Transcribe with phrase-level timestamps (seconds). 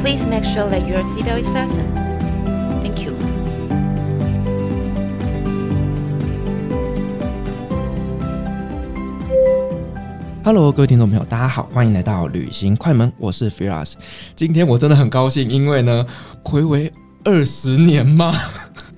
[0.00, 1.92] Please make sure that your seatbelt is fastened.
[2.82, 3.14] Thank you.
[10.44, 13.94] Hello，各位听众朋友，大家好，欢迎来到旅行快门，我是 Firas。
[14.36, 16.06] 今天我真的很高兴，因为呢，
[16.42, 16.92] 睽违
[17.24, 18.34] 二十年吗？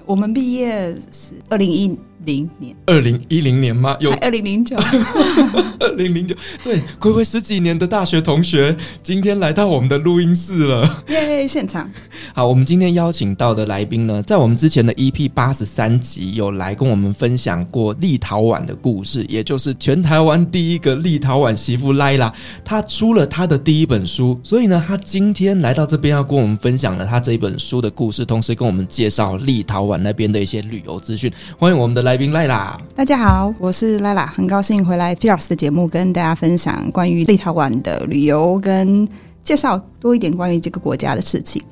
[0.05, 3.98] 我们毕业是二零一 零年，二零一零年吗？
[4.00, 4.78] 有二零零九，
[5.80, 11.48] 二零零九，对，暌违十几年的大学同学，今天来到我们的录音室了，耶！
[11.48, 11.90] 现场，
[12.36, 22.32] 好，我们今天邀请到的来宾呢，在我们之前的 EP 八十三集有来跟我们分享过立陶宛的故事，也就是全台湾第一个立陶宛媳妇莱拉，
[22.64, 31.32] 她出了她的第一本书，所以呢，她今天来到这边要跟我们分享了她这一本书的故事，同时跟我们介绍立陶宛那边的一些旅游资讯。
[31.58, 32.11] 欢迎我们的来。
[32.12, 39.08] 来宾赖拉，大家好，我是赖拉，很高兴回来 Firas 的节目，跟大家分享关于立陶宛的旅游跟
[39.42, 41.64] 介绍多一点关于这个国家的事情。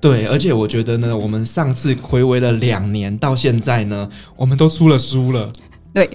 [0.00, 5.50] 对，而且我觉得呢，我们上次回违了两年，到现在呢，我们都出了书了。
[5.92, 6.08] 对。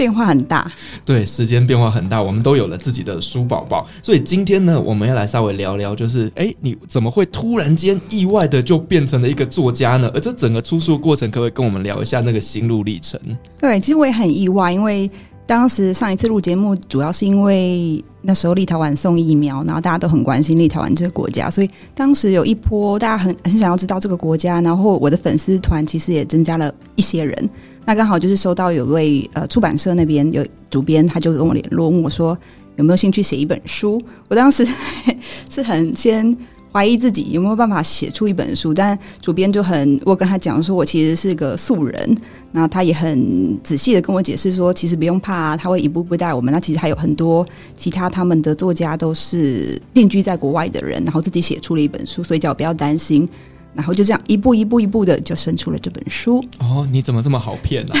[0.00, 0.72] 变化很大，
[1.04, 10.10] 对，时间变化很大，我们都有了自己的书宝宝，所以今天呢，我们要来稍微聊聊，就是，哎，你怎么会突然间意外的就变成了一个作家呢？
[10.14, 13.20] 而这整个出书过程，可不可以跟我们聊一下那个心路历程？
[13.60, 15.10] 对，其实我也很意外，因为
[15.50, 27.50] 当时上一次录节目，主要是因为那时候立陶宛送疫苗，然后大家都很关心立陶宛这个国家，所以当时有一波大家很很想要知道这个国家，然后我的粉丝团其实也增加了一些人。
[27.84, 32.38] 那刚好就是收到有位呃出版社那边有主编，他就跟我联络，问我说
[32.76, 34.00] 有没有兴趣写一本书。
[34.28, 34.64] 我当时
[35.50, 36.24] 是很先
[36.72, 42.16] 怀疑自己有没有办法写出一本书，但主编就很，我跟他讲说我其实是个素人，
[42.52, 46.52] 那他也很仔细的跟我解释说，其实不用怕，他会一步步带我们。
[46.54, 53.28] 那其实还有很多其他他们的作家都是定居在国外的人，然后自己写出了一本书，所以叫我不要担心。
[53.72, 56.44] 然后就这样一步一步一步的就生出了这本书。
[56.58, 57.94] 哦，你怎么这么好骗呢？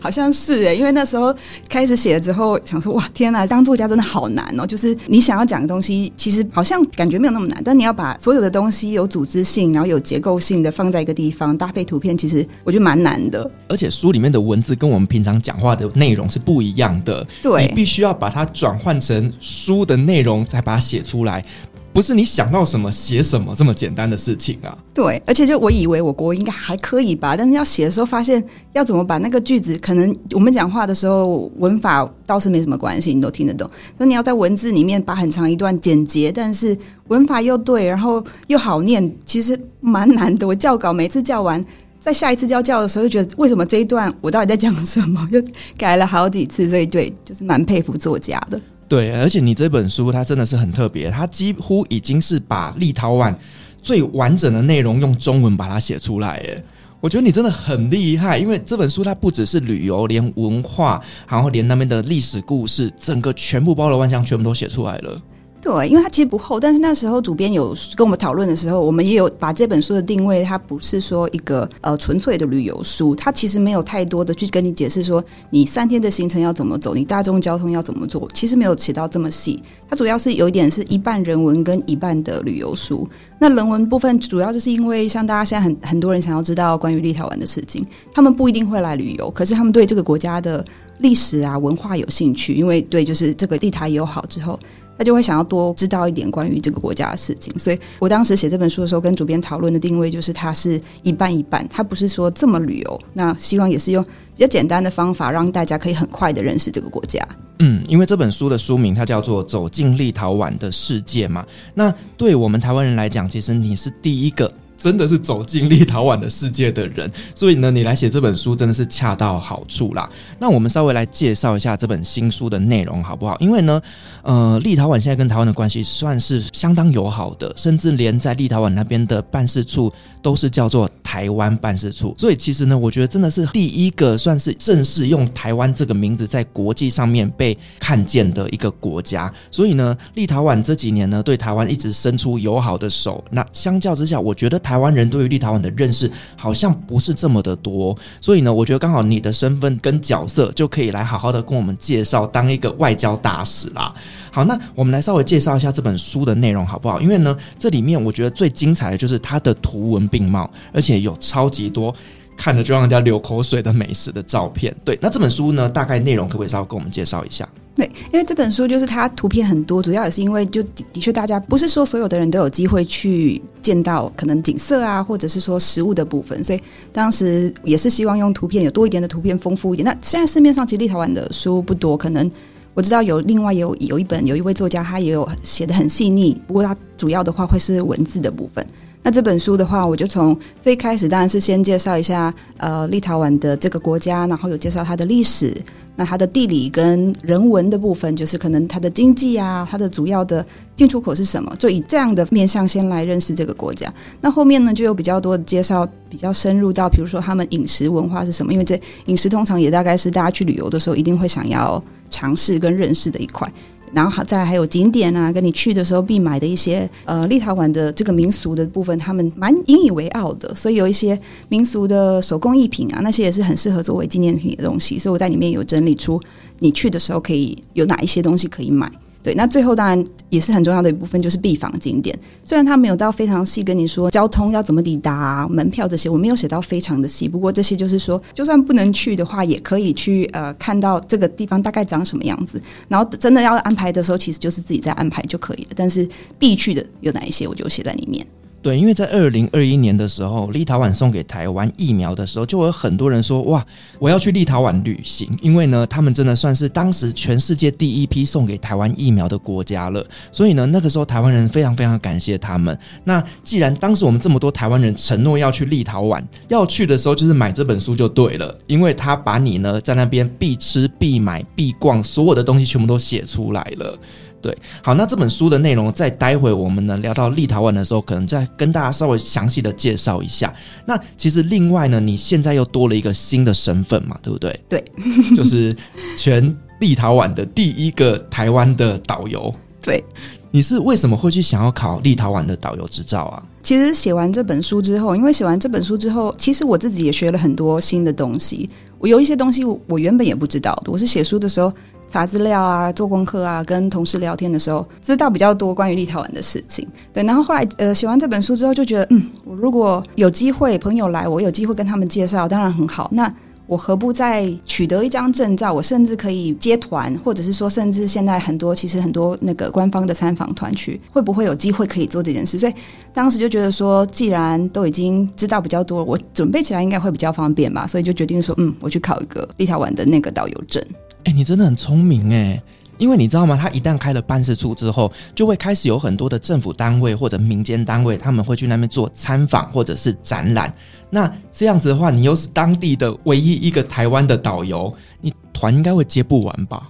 [0.00, 1.34] 好像是诶，因为那时候
[1.68, 4.66] 开始写了之后，想说哇，天呐，当作家真的好难哦！
[4.66, 13.50] 就是你想要讲的东西，其实好像感觉没有那么难，但你要把所有的东西有组织性，然后有结构性的放在一个地方，搭配图片，其实我觉得蛮难的。
[13.68, 21.44] 而且书里面的文字跟我们平常讲话的内容是不一样的，对，你必须要把它转换成书的内容，再把它写出来。
[21.92, 24.76] 不是你想到什么写什么这么简单的事情啊！
[24.94, 28.42] 对，而且就我以为我国应该还可以吧，但是要写的时候发现
[28.72, 33.68] 要怎么把那个句子，可能我们讲话的时候文法倒是没什么关系，你都听得懂。
[33.98, 36.76] 那你要在文字里面把很长一段简洁，但是
[37.08, 40.46] 文法又对，然后又好念，其实蛮难的。
[40.46, 41.62] 我教稿每次教完，
[42.00, 45.28] 在下一次要教的时候，就觉得为什么这一段我到底在讲什么？
[45.30, 45.42] 又
[45.76, 48.58] 改了好几次，所以对，就是蛮佩服作家的。
[48.92, 53.34] 对，而且你这本书它真的是很特别，它几乎已经是把立陶宛
[53.80, 56.32] 最完整的内容用中文把它写出来。
[56.46, 56.62] 哎，
[57.00, 65.18] 我觉得你真的很厉害，因为这本书它不只是旅游，连文化，然后连那边的历史故事，整个全部包罗万象，全部都写出来了。
[65.62, 79.62] 对，因为它其实不厚，但是那时候主编有跟我们讨论的时候，我们也有把这本书的定位，它不是说一个呃纯粹的旅游书，它其实没有太多的去跟你解释说你三天的行程要怎么走，你大众交通要怎么做，其实没有写到这么细。
[79.88, 83.08] 它主要是有一点是一半人文跟一半的旅游书。
[83.38, 90.64] 那人文部分主要就是因为像大家现在很很多人想要知道关于立陶宛的事情，他们不一定会来旅游，可是他们对这个国家的
[91.02, 94.58] 历史啊文化有兴趣，因为对就是这个立台友好之后。
[94.94, 103.00] 他就会想要多知道一点关于这个国家的事情，所以我当时写这本书的时候，跟主编讨论的定位就是它是一半一半，它不是说这么旅游。
[103.14, 107.26] 那希望也是用比较简单的方法，让大家可以很快的认识这个国家。
[107.58, 111.44] 嗯，因为这本书的书名它叫做《走进立陶宛的世界》嘛。
[111.74, 114.52] 那对我们台湾人来讲，其实你是第一个
[114.82, 120.10] 真的是走进立陶宛的世界的人，所以呢，你来写这本书真的是恰到好处啦。
[120.40, 123.36] 那我们稍微来介绍一下这本新书的内容好不好？
[123.38, 123.80] 因为呢，
[124.24, 132.12] 呃，立陶宛现在跟台湾的关系算是相当友好的，甚至连在立陶宛那边的办事处都是叫做台湾办事处。
[132.18, 139.32] 所以其实呢，我觉得真的是第一个算是正式用台湾这个名字在国际上面被看见的一个国家。
[139.52, 143.22] 所以呢，立陶宛这几年呢，对台湾一直伸出友好的手。
[143.30, 147.94] 那相较之下，我觉得台台湾人对于立陶宛的认识好像不是这么的多。
[148.22, 153.94] 所以呢，我觉得刚好你的身份跟角色就可以来好好的跟我们介绍，当一个外交大使啦。
[154.30, 156.98] 好，那我们来稍微介绍一下这本书的内容好不好？
[157.02, 161.94] 因为呢，这里面我觉得最精彩的就是它的图文并茂，而且有超级多。
[162.42, 167.48] 看着就让人家流口水的美食的照片，对，那这本书呢，大概内容可不可以稍微跟我们介绍一下？
[167.76, 176.60] 对，因为这本书就是它图片很多，主要也是因为就的的确大家不是说所有的人都有机会去见到可能景色啊，或者是说食物的部分，所以
[176.90, 179.84] 当时也是希望用图片有多一点的图片丰富一点。
[179.84, 182.28] 那现在市面上其实立陶宛的书不多，可能
[182.74, 188.66] 我知道有另外有有一本有一位作家他也有写得很细腻，不过他主要的话会是文字的部分。
[189.04, 195.52] 那这本书的话，我就从最开始当然是先介绍一下呃立陶宛的这个国家，然后有介绍它的历史，
[195.96, 200.46] 那它的地理跟人文的部分，就是可能它的经济啊，它的主要的
[200.76, 203.92] 进出口是什么，就以这样的面向先来认识这个国家。
[204.20, 213.52] 那后面呢，就有比较多的介绍，比较深入到比如说他们饮食文化是什么，因为这饮食通常也大概是大家去旅游的时候一定会想要尝试跟认识的一块。
[213.92, 221.18] 然后再来还有景点啊，跟你去的时候必买的一些呃立陶宛的这个民俗的部分，他们蛮引以为傲的，所以有一些
[221.48, 224.98] 民俗的手工艺品啊，那些也是很适合作为纪念品的东西。
[224.98, 226.20] 所以我在里面有整理出
[226.60, 228.90] 你去的时候可以有哪一些东西可以买。
[229.22, 232.18] 对，那最后当然也是很重要的一部分，就是必访景点。
[232.42, 237.28] 虽然他没有到非常细跟你说交通要怎么抵达、门票这些，我没有写到非常的细。
[237.28, 242.60] 不过这些就是说，就算不能去的话，也可以去呃看到这个地方大概长什么样子。
[242.88, 245.70] 然后真的要安排的时候，其实就是自己在安排就可以了。
[245.76, 246.08] 但是
[246.38, 248.26] 必去的有哪一些，我就写在里面。
[248.62, 253.66] 对，因为在二零二一年的时候，立陶宛送给台湾疫苗的时候，就有很多人说：“哇，
[253.98, 260.06] 我要去立陶宛旅行。”因为呢，他们真的算是当时全世界第一批送给台湾疫苗的国家了。
[260.30, 262.78] 所以呢，那个时候台湾人非常非常感谢他们。
[263.02, 273.98] 那既然当时我们这么多台湾人承诺要去立陶宛，要去的时候就是买这本书就对了，因为他把你呢在那边必吃、必买、必逛，所有的东西全部都写出来了。
[274.42, 280.52] 对，好，那这本书的内容，在待会我们呢聊到立陶宛的时候，可能再跟大家稍微详细的介绍一下。
[280.84, 284.60] 那其实另外呢，你现在又多了一个新的身份嘛，对不对？
[284.68, 284.84] 对，
[285.36, 285.74] 就是
[286.16, 289.54] 全立陶宛的第一个台湾的导游。
[289.80, 290.02] 对，
[290.50, 293.40] 你是为什么会去想要考立陶宛的导游执照啊？
[293.62, 298.68] 其实写完这本书之后，因为写完这本书之后，其实我自己也学了很多新的东西。
[298.98, 301.72] 我有一些东西我原本也不知道的，我是写书的时候。
[302.12, 306.86] 查资料啊，做功课啊，跟同事聊天的时候，知道比较多关于立陶宛的事情。
[307.10, 313.08] 对，然后后来呃写完这本书之后，就觉得嗯，我如果有机会朋友来，我有机会跟他们介绍，当然很好。
[313.12, 313.32] 那
[313.66, 315.72] 我何不再取得一张证照？
[315.72, 322.58] 我甚至可以接团，或者是说，甚至现在很多其实很多那个官方的参访团去，会不会有机会可以做这件事？
[322.58, 322.74] 所以
[323.14, 327.86] 当时就觉得说，既然都已经知道比较多，我准备起来应该会比较方便吧。
[327.86, 330.84] 所以就决定说，嗯，我去考一个立陶宛的那个导游证。
[331.24, 332.62] 哎、你真的很聪明哎！
[332.98, 333.58] 因为你知道吗？
[333.60, 340.72] 他一旦开了办事处之后，就会开始有很多的政府单位或者民间单位，他们会去那边做参访或者是展览。
[341.10, 346.88] 那这样子的话，你又是当地的唯一一个台湾的导游，你团应该会接不完吧？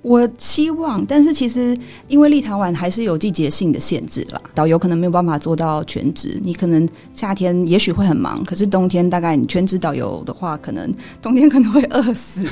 [0.00, 1.76] 我希望，但是其实
[2.08, 6.40] 因为立陶宛还是有季节性的限制啦，导游可能没有办法做到全职。
[6.42, 10.92] 你可能夏天也许会很忙，可是冬天大概你全职导游的话，可能
[11.22, 12.44] 冬天可能会饿死。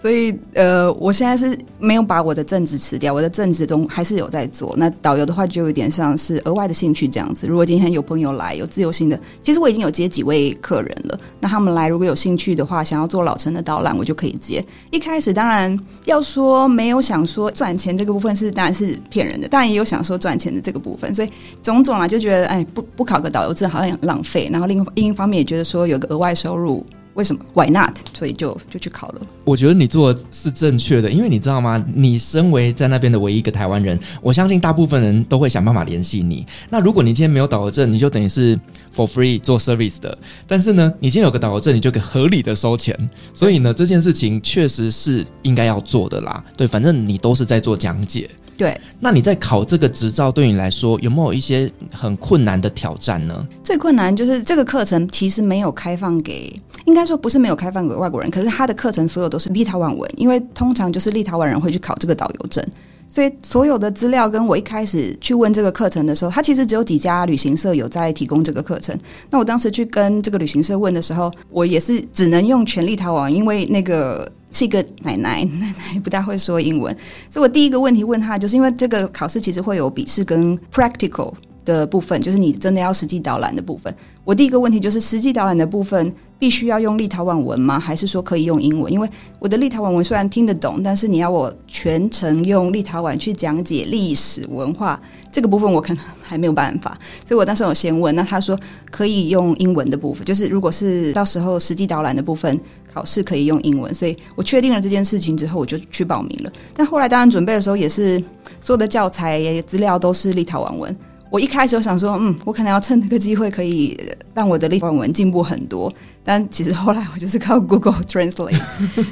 [0.00, 4.74] 所以呃，我现在是没有把我的正职辞掉，我的正职中还是有在做。
[4.76, 7.46] 那导游的话就有点像是额外的兴趣这样子。
[7.46, 11.18] 如果今天有朋友来，有自由行的，其实我已经有接几位客人了。
[11.40, 14.64] 那他们来如果有兴趣的话，想要做老城的导览，我就可以接。
[14.90, 16.68] 一开始当然要说。
[16.76, 21.30] 没有想说赚钱这个部分是当然是骗人的，当然也有想说赚钱的这个部分，所以
[21.62, 26.84] 种种啊就觉得哎不不考个导游证好像很浪费，然后另另一方面也觉得说有个额外收入。
[27.16, 27.96] 为什么？Why not？
[28.12, 29.22] 所以就就去考了。
[29.44, 31.82] 我觉得你做的是正确的，因为你知道吗？
[31.94, 36.46] 你身为在那边的唯一一个台湾人，我相信大部分人都会想办法联系你。
[36.68, 38.54] 那如果你今天没有导游证，你就等于是
[38.94, 40.16] for free 做 service 的。
[40.46, 42.94] 但是呢，你今天有个导游证，你就可合理的收钱。
[43.32, 46.44] 所以呢，这件事情确实是应该要做的啦。
[46.54, 48.28] 对，反正你都是在做讲解。
[48.56, 53.46] 对，那你在考这个执照，对你来说有没有一些很困难的挑战呢？
[53.62, 62.64] 最困难就是这个课程其实没有开放给，应该说不是没有开放给外国人，可是他的课程所有都是立陶宛文，因为通常就是立陶宛人会去考这个导游证。
[63.08, 68.98] 所以所有的资料跟我一开始去问这个课程的时候，它其实只有几家旅行社有在提供这个课程。
[69.30, 76.94] 那我当时去跟这个旅行社问的时候，我也是只能用全力逃亡，因为那个是一个奶奶， 奶奶不大会说英文。
[77.30, 81.32] 所以我第一个问题问他，就是因为这个考试其实会有笔试跟 practical
[81.66, 83.94] 的部分，就是你真的要实际导览的部分。
[84.24, 86.10] 我第一个问题就是实际导览的部分。
[86.38, 87.80] 必须要用立陶宛文吗？
[87.80, 88.92] 还是说可以用英文？
[88.92, 89.08] 因为
[89.38, 95.00] 我的立陶宛文虽然听得懂，但是你要我全程用立陶宛去讲解历史文化
[95.32, 96.90] 这个部分，我可能还没有办法。
[97.26, 98.54] 所以我当时有先问，那他说
[98.90, 102.60] 可以用英文的部分，就是如果是到时候实际导览的部分
[102.92, 106.52] 考试可以用英文，所以我确定了这件事情之后，我就去报名了。
[106.74, 108.22] 但后来当然准备的时候，也是
[108.60, 110.94] 所有的教材资料都是立陶宛文。
[111.28, 113.98] 我一开始我想说，嗯，我可能要趁这个机会可以
[114.32, 115.92] 让我的立陶宛文进步很多。
[116.22, 118.60] 但其实后来我就是靠 Google Translate，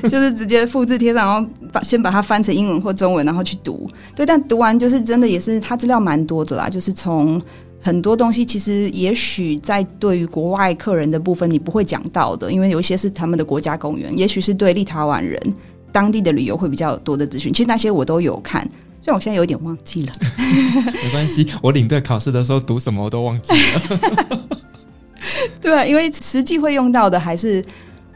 [0.09, 3.89] 就是直接复制贴上，然后把先把它翻成英文或中文，然后去读。
[4.15, 6.69] 对，但读完就是真的也是，它资料蛮多的啦。
[6.69, 7.41] 就是从
[7.81, 15.39] 很多东西，其实也许在对于国外客人的部分，你不会讲到的，因为有一些是他们的国家公园，也许是对立陶宛人
[15.93, 17.53] 当地的旅游会比较多的资讯。
[17.53, 18.69] 其实那些我都有看。
[19.05, 20.13] 虽然我现在有点忘记了，
[21.05, 21.47] 没关系。
[21.63, 24.49] 我领队考试的时候读什么我都忘记了。
[25.61, 27.63] 对啊，因为实际会用到的还是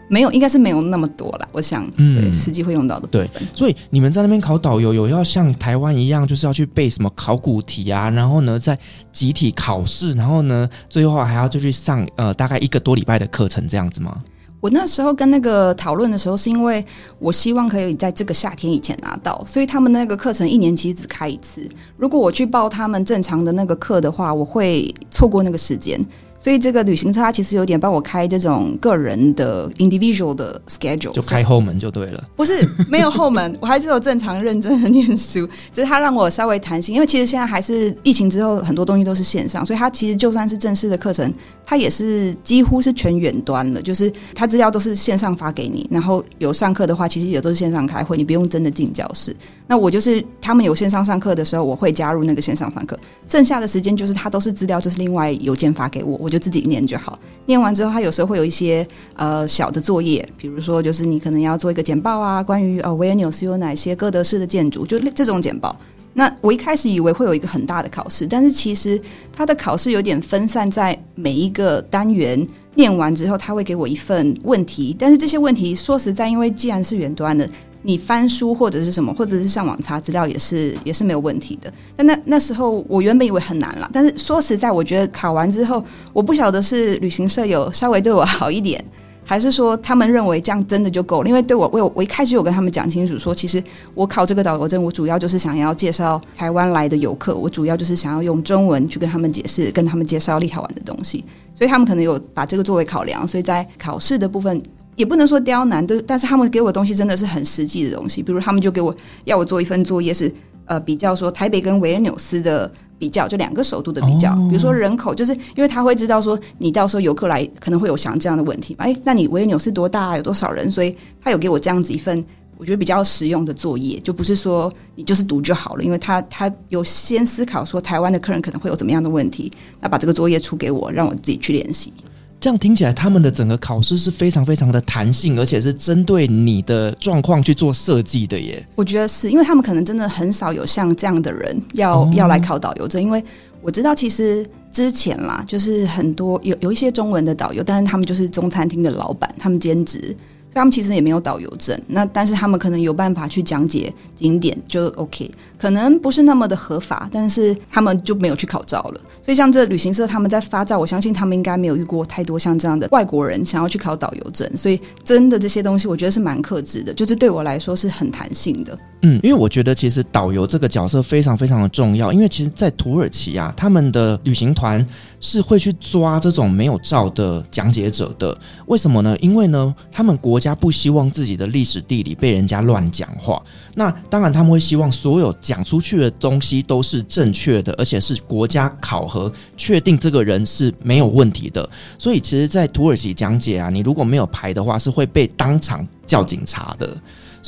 [0.09, 1.47] 没有，应该是没有那么多了。
[1.53, 3.07] 我想，嗯，实际会用到的。
[3.09, 8.79] 对，所以你们在那边考导游，有要像台湾一样，就是要去背什么考古题啊，然后呢，在
[9.13, 14.17] 集体考试，然后呢，最后还要就去上呃大概一个多礼拜的课程这样子吗？
[14.61, 16.85] 我那时候跟那个讨论的时候，是因为
[17.19, 21.67] 我希望可以在这个夏天以前拿到，所以他们那个课程一年其实只开一次。
[21.97, 26.01] 如果我去报他们正常的那个课的话，我会错过那个时间。
[26.39, 32.25] 所以这个旅行社它其实有点帮我开这种个人的 individual 的 schedule，就开后门就对了。
[32.37, 41.33] 不是没有后门，我还是有正常认真的念书， 只是他让我稍微弹性，因为其实现在还是疫情之后很多东西都是线上，所以它其实就算是正式的课程，
[41.67, 49.35] 它也是几乎是全远端了，就是它资料都是线上发给你，然后有上课的话，其实也都是线上开会，你不用真的进教室。
[49.67, 56.28] 那我就是他们有线上上课的时候，我会加入那个线上上课，剩下的时间就是他都是资料，就是另外邮件发给我。
[56.29, 65.75] 我就自己念就好，念完之后，他有时候会有一些呃小的作业，比如说就是你可能要做一个简报啊，关于呃维尔纽斯有哪些哥德式的建筑，就这种简报。
[66.13, 69.01] 那我一开始以为会有一个很大的考试，但是其实
[69.33, 77.49] 他的考试有点分散在每一个单元，念完之后他会给我一份问题，但是这些问题说实在，因为既然是远端的。
[77.83, 81.73] 你翻书或者是什么，或者是上网查资料，也是也是没有问题的。
[81.97, 85.83] 但那那时候我原本以为很难了，但是说实在，我觉得考完之后，
[86.13, 88.85] 我不晓得是旅行社有稍微对我好一点，
[89.25, 91.29] 还是说他们认为这样真的就够了。
[91.29, 93.63] 因为对我，我我一开始有跟他们讲清楚说，其实
[93.95, 104.61] 我考这个导游证，我主要就是想要介绍台湾来的游客，我主要就是想要用中文去跟他们解释，跟他们介绍立陶宛的东西，所以他们可能有把这个作为考量，所以在考试的部分。
[104.99, 108.21] 也不能说刁难，都但是他们给我的东西真的是很实际的东西。
[108.21, 110.31] 比如他们就给我要我做一份作业，是
[110.67, 114.35] 呃比较说台北跟维尔纽斯的比较，就两个首都的比较。
[114.51, 118.85] 比如说人口，就是因为他会知道说你到时候游客来可能会有想这样的问题嘛。
[118.87, 120.69] 哎，那你维尔纽斯多大，有多少人？
[120.69, 122.25] 所以他有给我这样子一份
[122.57, 131.93] 我觉得比较实用的作业，就不是说你就是读就好了，因为他他有先思考说台湾的客人可能会有怎么样的问题，那把这个作业出给我，让我自己去练习。
[132.41, 138.65] 这样听起来，他们的整个考试是非常非常的弹性，而且是针对你的状况去做设计的耶。
[138.77, 143.23] 我觉得是因为他们可能真的很少有像这样的人要、哦、要来考导游证，因为
[143.61, 150.15] 我知道其实之前啦，就是很多有有一些中文的导游，但是他们就是中餐厅的老板，他们兼职。
[150.55, 159.01] 他们其实也没有导游证，那但是他们可能有办法去讲解景点，就 OK，可能不是那么的合法，但是他们就没有去考照了。
[159.25, 168.77] 所以像这旅行社他们在发照，我相信他们应该没有遇过太多像这样的外国人想要去考导游证，所以真的这些东西我觉得是蛮克制的，就是对我来说是很弹性的。
[169.03, 174.85] 嗯，因为我觉得其实导游这个角色非常非常的重要，因为其实，在土耳其啊，他们的旅行团
[175.21, 178.37] 是会去抓这种没有照的讲解者的。
[178.67, 179.17] 为什么呢？
[179.21, 183.43] 因为呢，他们国国家不希望自己的历史地理被人家乱讲话。
[183.75, 191.69] 那当然，他们会希望所有讲出去的东西都是正确的，而且是国家考核确定这个人是没有问题的。
[191.99, 196.97] 所以，其实，在土耳其讲解啊，你如果没有牌的话，是会被当场叫警察的。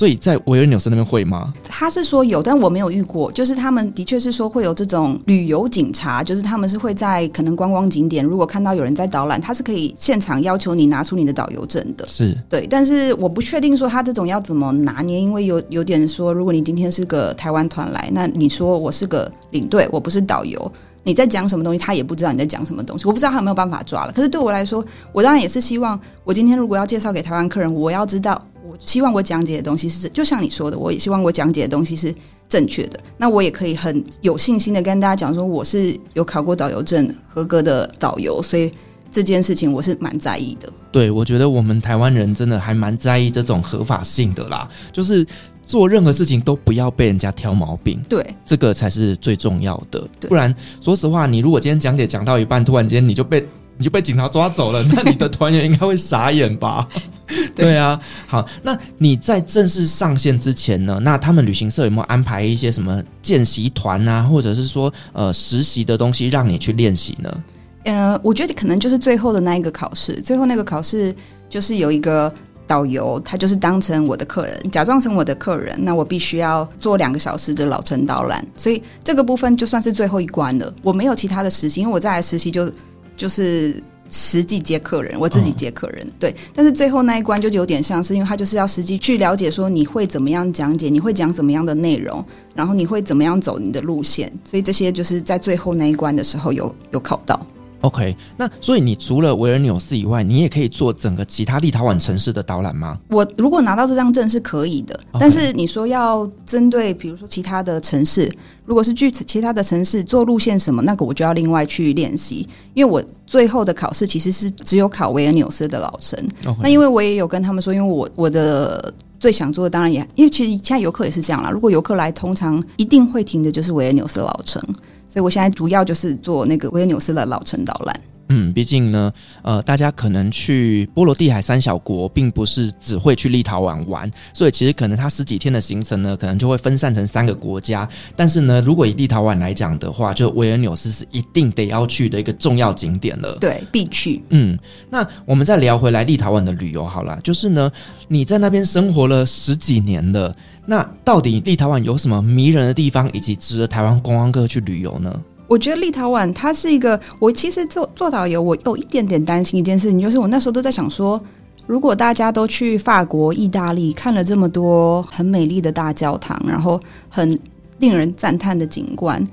[0.01, 1.53] 所以在维尔纽斯那边会吗？
[1.63, 3.31] 他是说有，但我没有遇过。
[3.33, 12.07] 就是他们的确是说会有这种旅游警察，就是他们是会在可能观光景点，如果看到有人在导览，他是可以现场要求你拿出你的导游证的。
[12.09, 20.73] 是对，但是我不确定说他这种要怎么拿捏，因为有有点说，如果你今天是个台湾团来，那你说我是个领队，我不是导游。
[21.03, 23.07] 你在讲什么东西，他也不知道你在讲什么东西。
[23.07, 24.13] 我不知道他有没有办法抓了。
[24.13, 32.15] 可是对我来说，我当然也是希望，我今天如果要介绍给台湾客人，我要知道，我希望我讲解的东西是，就像你说的，我也希望我讲解的东西是
[32.49, 33.01] 正确的。
[33.17, 38.71] 那我也可以很有信心的跟大家讲说，我是有考过导游证、合格的导游，所以
[39.11, 40.71] 这件事情我是蛮在意的。
[40.93, 45.27] 对，我觉得我们台湾人真的还蛮在意这种合法性的啦，就是。
[45.71, 50.05] 做任何事情都不要被人家挑毛病，对，这个才是最重要的。
[50.23, 53.47] 不然，说实话，你如果今天讲解讲到一半，突然间你就被
[53.79, 56.89] 你就被警察抓走了， 那你的团员应该会傻眼吧？
[57.55, 58.01] 对，对啊。
[58.27, 60.99] 好，那你在正式上线之前呢？
[61.05, 67.45] 那他们旅行社有没有安排一些什么见习团啊，或者是说呃实习的东西让你去练习呢？
[67.85, 71.15] 呃，我觉得可能就是最后的那一个考试，最后那个考试
[71.49, 72.35] 就是有一个。
[72.71, 80.73] 导游他就是当成我的客人，假装成我的客人，那我必须要做两个小时的老城导览，所以这个部分就算是最后一关了。
[80.81, 82.71] 我没有其他的实习，因为我再来实习就
[83.17, 86.07] 就是实际接客人，我自己接客人。
[86.07, 92.25] 哦、对，但是最后那一关就有点像是，因为他就是要实际去了解说你会怎么样讲解，你会讲怎么样的内容，
[92.55, 97.45] 然后你会怎么样走你的路线，所以这些就是在最后那一关的时候有有考到。
[97.83, 102.99] OK，那所以你除了维尔纽斯以外，你也可以做整个其他立陶宛城市的导览吗？
[103.09, 108.31] 我如果拿到这张证是可以的.但是你说要针对比如说其他的城市，
[108.67, 116.23] 如果是去其他的城市做路线什么，那个我就要另外去练习，因为我最后的考试其实是只有考维尔纽斯的老城。
[116.63, 124.63] 那因为我也有跟他们说，因为我我的最想做的当然也因为其实现在游客也是这样啦，如果游客来，通常一定会停的就是维尔纽斯老城。
[125.11, 128.01] 所以，我现在主要就是做那个维尔纽斯的老城导览。
[128.31, 137.87] 嗯，毕竟呢，呃，大家可能去波罗的海三小国，并不是只会去立陶宛玩，所以其实可能他十几天的行程呢，可能就会分散成三个国家。
[138.17, 143.37] 但是呢，如果以立陶宛来讲的话，就维尔纽斯是一定得要去的一个重要景点了。
[143.41, 144.23] 对，必去。
[144.31, 144.59] 嗯，
[144.89, 147.71] 那我们再聊回来立陶宛的旅游好了，就是呢，
[148.07, 150.35] 你在那边生活了十几年了。
[150.67, 155.21] 那到底立陶宛有什么迷人的地方，以及值得台湾观光客去旅游呢？
[155.51, 161.21] 我觉得立陶宛它是一个，我其实做做导游，我有一点点担心一件事情，就是我那时候都在想说，
[161.67, 167.37] 如果大家都去法国、意大利看了这么多很美丽的大教堂，然后很
[167.81, 169.27] 令人赞叹的景观。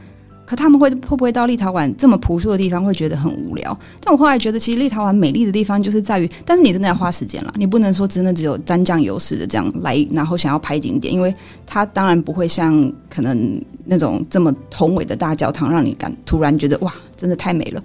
[0.47, 3.77] 可他们会会不会到立陶宛这么朴素的地方会觉得很无聊？
[3.99, 11.33] 但我后来觉得，其实立陶宛美丽的地方就是在于，但是你真的要花时间了，你不能说真的只有沾酱油似的这样来，然后想要拍景点，因为
[11.65, 17.83] 它当然不会像可能那种这么宏伟的大教堂，让你感突然觉得哇，真的太美了。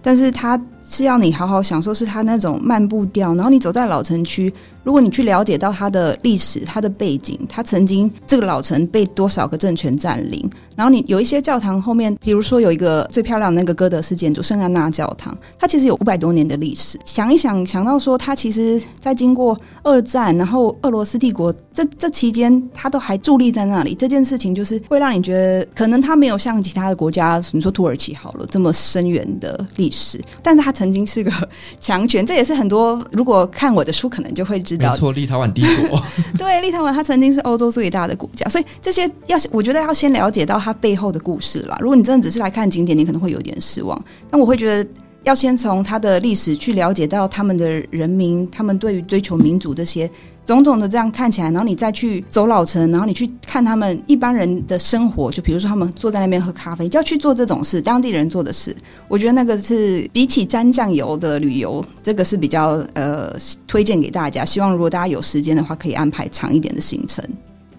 [0.00, 4.52] 但是它是要你好好享受，是它那种漫步调，然后你走在老城区。
[4.82, 16.98] 如果你去了解到它的历史、它的背景，它曾经这个老城被多少个政权占领，然后你有一些教堂后面，比如说有一个最漂亮那个哥德式建筑圣安娜教堂，它其实有五百多年的历史。
[17.06, 23.94] 想一想，想到说它其实在经过二战，然后俄罗斯帝国这这期间，它都还伫立在那里。
[23.94, 31.30] 这件事情就是会让你觉得，可能它没有像其他的国家，你说土耳其好了，这么深远的历史，但是它曾经是个
[31.80, 32.26] 强权。
[32.26, 34.92] 这也是很多如果看我的书，可能就会知道。
[34.92, 36.02] 没错，立陶宛帝国。
[36.36, 41.78] 对，立陶宛它曾经是欧洲最大的国家，所以这些要我觉得要先了解到它背后的故事啦。
[41.80, 44.04] 如果你真的只是来看景点，你可能会有点失望。
[44.30, 44.90] 但我会觉得
[45.22, 50.10] 要先从它的历史去了解到他们的人民，他们对于追求民主这些。
[50.44, 58.76] 种种的这样看起来，然后你再去走老城，然后你去看他们一般人的生活，就比如说他们坐在那边喝咖啡，就要去做这种事，当地人做的事。
[59.08, 63.34] 我觉得那个是比起沾酱油的旅游，这个是比较呃
[63.66, 64.44] 推荐给大家。
[64.44, 67.24] 希望如果大家有时间的话，可以安排长一点的行程。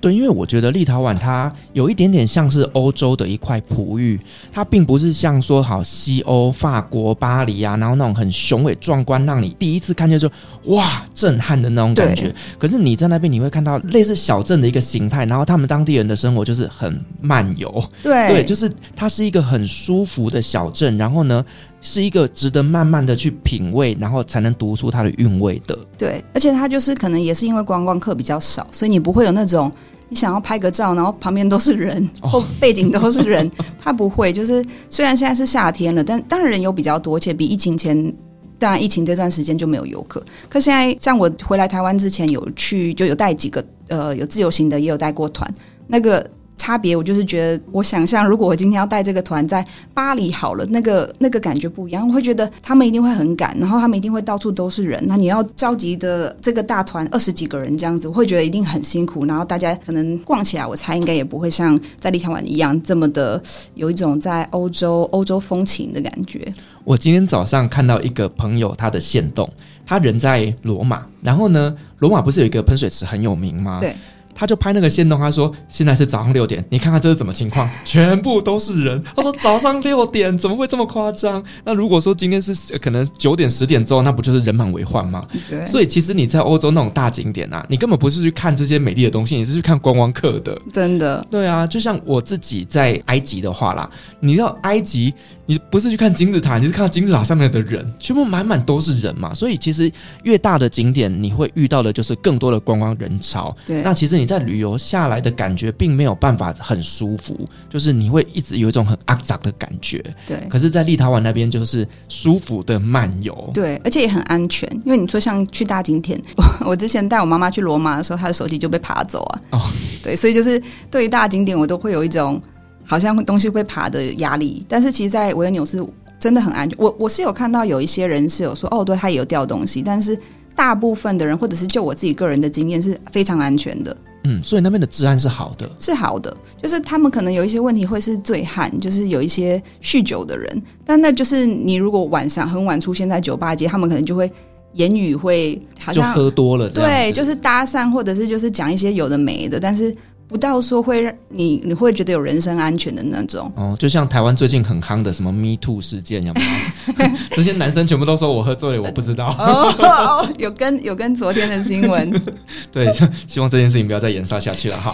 [0.06, 4.20] 对，因为我觉得立陶宛它有一点点像是欧洲的一块璞玉，
[4.54, 10.32] 它并不是像说好西欧法国巴黎啊，然后那种很雄伟壮观，让你第一次看见就
[10.65, 12.32] 哇震撼的那种感觉。
[12.60, 21.44] 可是你在那边你会看到类似小镇的一个形态，然后他们当地人的生活就是很漫游，对对，就是它是一个很舒服的小镇，然后呢
[21.82, 25.76] 是一个值得慢慢的去品味，然后才能读出它的韵味的。
[25.98, 29.72] 对，而且它就是可能也是因为观光客比较少，所以你不会有那种。
[30.10, 33.50] 你想要拍个照，然后旁边都是人，或背景都是人，
[33.82, 34.32] 他不会。
[34.32, 38.13] 就是虽然现在是夏天了，但当然人有比较多，且比疫情前
[38.60, 40.24] 当然疫情这段时间就没有游客。
[40.50, 45.52] 可现在像我回来台湾之前有去，就有带几个呃有自由行的，也有带过团，
[45.88, 46.30] 那个。
[46.58, 52.08] 差别，我就是觉得，我想象如果我今天要带这个团在巴黎好了，那个那个感觉不一样。
[52.08, 55.04] 我会觉得他们一定会很赶，然后他们一定会到处都是人。
[55.08, 59.26] 那你要召集的这个大团二十几个人这样子，我会觉得一定很辛苦。
[59.26, 63.41] 然后大家可能逛起来，我猜应该也不会像在立陶宛一样这么的
[63.76, 66.52] 有一种在欧洲欧洲风情的感觉。
[66.84, 69.48] 我今天早上看到一个朋友他的线动，
[69.86, 73.80] 他人在罗马，然后呢，罗马不是有一个喷水池很有名吗？
[73.80, 73.96] 对。
[74.36, 79.02] 他就拍那个线动，他说现在是早上六点，你看看这是什么情况， 全部都是人。
[79.15, 81.43] 他说早上六点怎么会这么夸张？
[81.63, 85.26] 那如果说今天是可能九点十点之后，那不就是人满为患吗？
[85.50, 85.65] 对。
[85.65, 90.60] 所以其实你在欧洲那种大景点啊，你根本不是去看这些美丽的东西，你是去看观光客的。
[90.74, 91.26] 真的。
[91.32, 95.13] 对啊，就像我自己在埃及的话啦，你到埃及。
[95.48, 99.32] 你不是去看金字塔，你是看到金字塔上面的人，全部满满都是人嘛。
[99.32, 99.91] 所以其实
[100.24, 103.56] 越大的景点，你会遇到的就是更多的观光人潮。
[103.63, 110.04] 对，那其实你在旅游下来的感觉，并没有办法很舒服，就是你会一直有一种很肮脏的感觉。
[110.28, 113.52] 对，可是，在立陶宛那边就是舒服的漫游。
[113.54, 119.42] 对，而且也很安全，因为你说像去大景点，我 我之前带我妈妈去罗马的时候，她的手机就被爬走啊。
[119.52, 119.62] 哦，
[120.04, 122.42] 对，所以就是对于大景点，我都会有一种。
[122.88, 125.84] 好像东西会爬的压力，但是其实，在维也纽斯
[126.20, 126.78] 真的很安全。
[126.80, 130.16] 我我是有看到有一些人是有说，哦，对，他也有掉东西，但是
[130.56, 133.98] 大部分的人，或者是就我自己个人的经验，是非常安全的。
[134.26, 136.36] 嗯，所以那边的治安是好的，是好的。
[136.62, 144.32] 就是他们可能有一些问题会是醉汉，就是有一些酗酒的人，但那就是你如果晚上很晚出现在酒吧街，他们可能就会
[144.74, 149.96] 言语会好像就喝多了，对，就是搭讪或者是就是讲一些有的没的，但是。
[150.28, 157.08] 不到说会让你你会觉得有人身安全的那种哦，就像台湾最近很夯的什么 Me Too 事件，有没有？
[157.36, 159.28] 这些男生全部都说我喝醉了，我不知道。
[159.38, 162.22] 哦，哦， 有跟有跟昨天的新闻。
[162.72, 162.92] 对，
[163.28, 164.94] 希望这件事情不要再延烧下去了哈。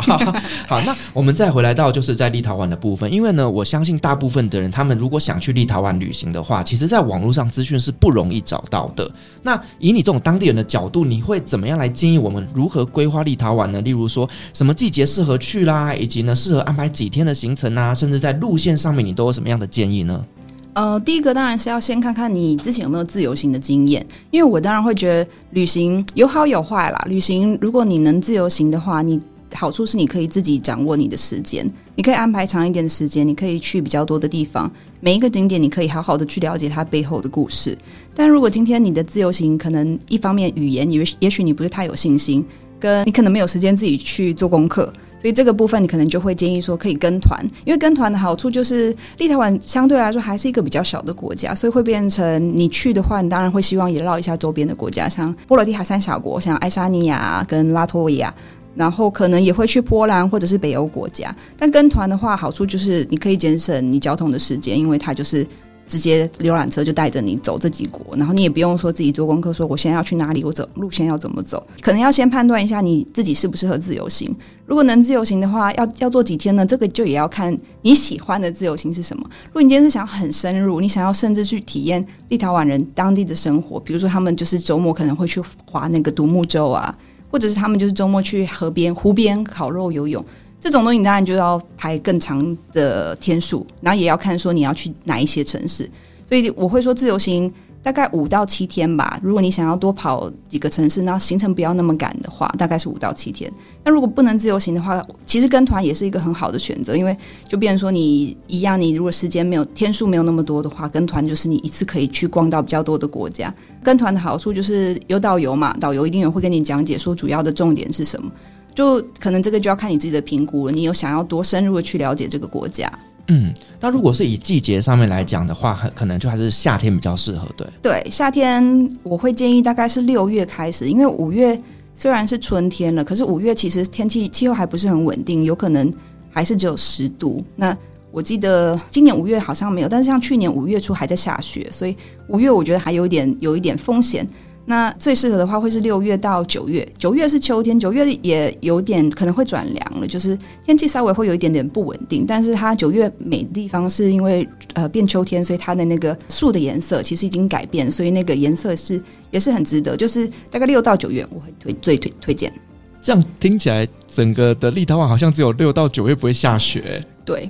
[0.68, 9.10] 好，那我们再回来到就是在立陶宛的部分，因为呢，我相信大部分的人他们如果想去立陶宛旅行的话，其实在网络上资讯是不容易找到的。
[9.44, 13.82] 那以你这种当地人的角度，你会怎么样来建议我们如何规划立陶宛呢？
[13.82, 20.26] 例如说什么季节是适合去啦，以及呢，适合安排几天的行程啊，甚至在路线上面，你都有什么样的建议呢？
[20.74, 27.06] 呃，第一个当然是要先看看你之前有没有自由行的经验，因为我当然会觉得旅行有好有坏啦。
[27.08, 29.20] 旅行如果你能自由行的话，你
[29.54, 37.78] 好处是你可以自己掌握你的时间，你可以安排长一点的时间，你可以去比较多的地方，每一个景点你可以好好的去了解它背后的故事。
[38.16, 42.44] 但如果今天你的自由行可能一方面语言，也也许你不是太有信心，
[42.80, 44.92] 跟你可能没有时间自己去做功课。
[45.22, 58.34] 所以这个部分你可能就会建议说可以跟团，因为跟团的好处就是立陶宛相对来说还是一个比较小的国家，所以会变成你去的话，你当然会希望也绕一下周边的国家，像波罗的海三小国，像爱沙尼亚跟拉脱维亚，
[58.74, 61.36] 然后可能也会去波兰或者是北欧国家。
[61.56, 65.46] 但跟团的话，好处就是你可以节省你交通的时间，因为它就是。
[65.92, 74.34] 直接游览车就带着你走这几国，然后你也不用说自己做功课，说我现在要去哪里，我走路线要怎么走，可能要先判断一下你自己适不适合自由行。
[74.66, 76.66] 如果能自由行的话，要要做几天呢？
[76.66, 79.30] 这个就也要看你喜欢的自由行是什么。
[79.48, 86.98] 如果你今天是想很深入，你想要甚至去体验立陶宛人当地的生活，比如说他们就是周末可能会去划那个独木舟啊，
[87.30, 90.24] 或者是他们就是周末去河边、湖边烤肉、游泳。
[90.62, 95.90] 这种东西当然就要排更长的天数，然后也要看说你要去哪一些城市，
[96.30, 99.20] 所以我会说自由行大概五到七天吧。
[99.24, 103.52] 如果你想要多跑几个城市，那行程不要那么赶的话，大概是五到七天。
[103.84, 113.52] 那如果不能自由行的话，其实跟团也是一个很好的选择，因为就变成说你一样，你如果时间没有天数没有那么多的话，跟团就是你一次可以去逛到比较多的国家。
[113.82, 118.32] 跟团的好处就是有导游嘛，导游一定也会跟你讲解说主要的重点是什么。
[118.74, 122.92] 就可能这个就要看你自己的评估了，你有想要多深入的去了解这个国家？
[123.28, 127.68] 嗯，那如果是以季节上面来讲的话，很可能就还是夏天比较适合，对？
[127.82, 131.58] 对，夏天我会建议大概是六月开始，因为五月
[131.96, 135.94] 虽然是春天了，可是五月其实天气气候还不是很稳定，有可能
[136.30, 137.42] 还是只有十度。
[137.56, 137.78] 那
[138.12, 141.96] 我记得今年五月好像没有，但是像去年五月初还在下雪，所以
[142.28, 144.28] 五月我觉得还有一点有一点风险。
[144.66, 152.26] 那最适合的话会是六月到九月，九月是秋天，九月也有点可能会转凉了，就是天气稍微会有一点点不稳定。
[152.28, 159.98] 但是它九月美的地方是因为呃变秋天，所以它的那个树的颜色其实已经改变，所以那个颜色是也是很值得。
[159.98, 162.54] 就是大概六到九月我会推最推推荐。
[163.02, 167.04] 这样听起来，整个的立陶宛好像只有六到九月不会下雪。
[167.26, 167.50] 对。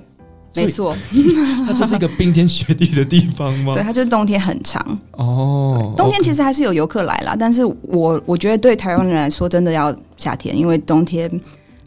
[0.55, 0.95] 没错，
[1.65, 3.73] 它就是一个冰天雪地的地方吗？
[3.73, 5.93] 对，它就是冬天很长哦。
[5.95, 11.29] 冬天其实还是有游客来啦，但是我我觉得对台湾人来说，真的要夏天，因为冬天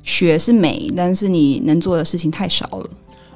[0.03, 2.90] 雪是美，但是你能做的事情太少了。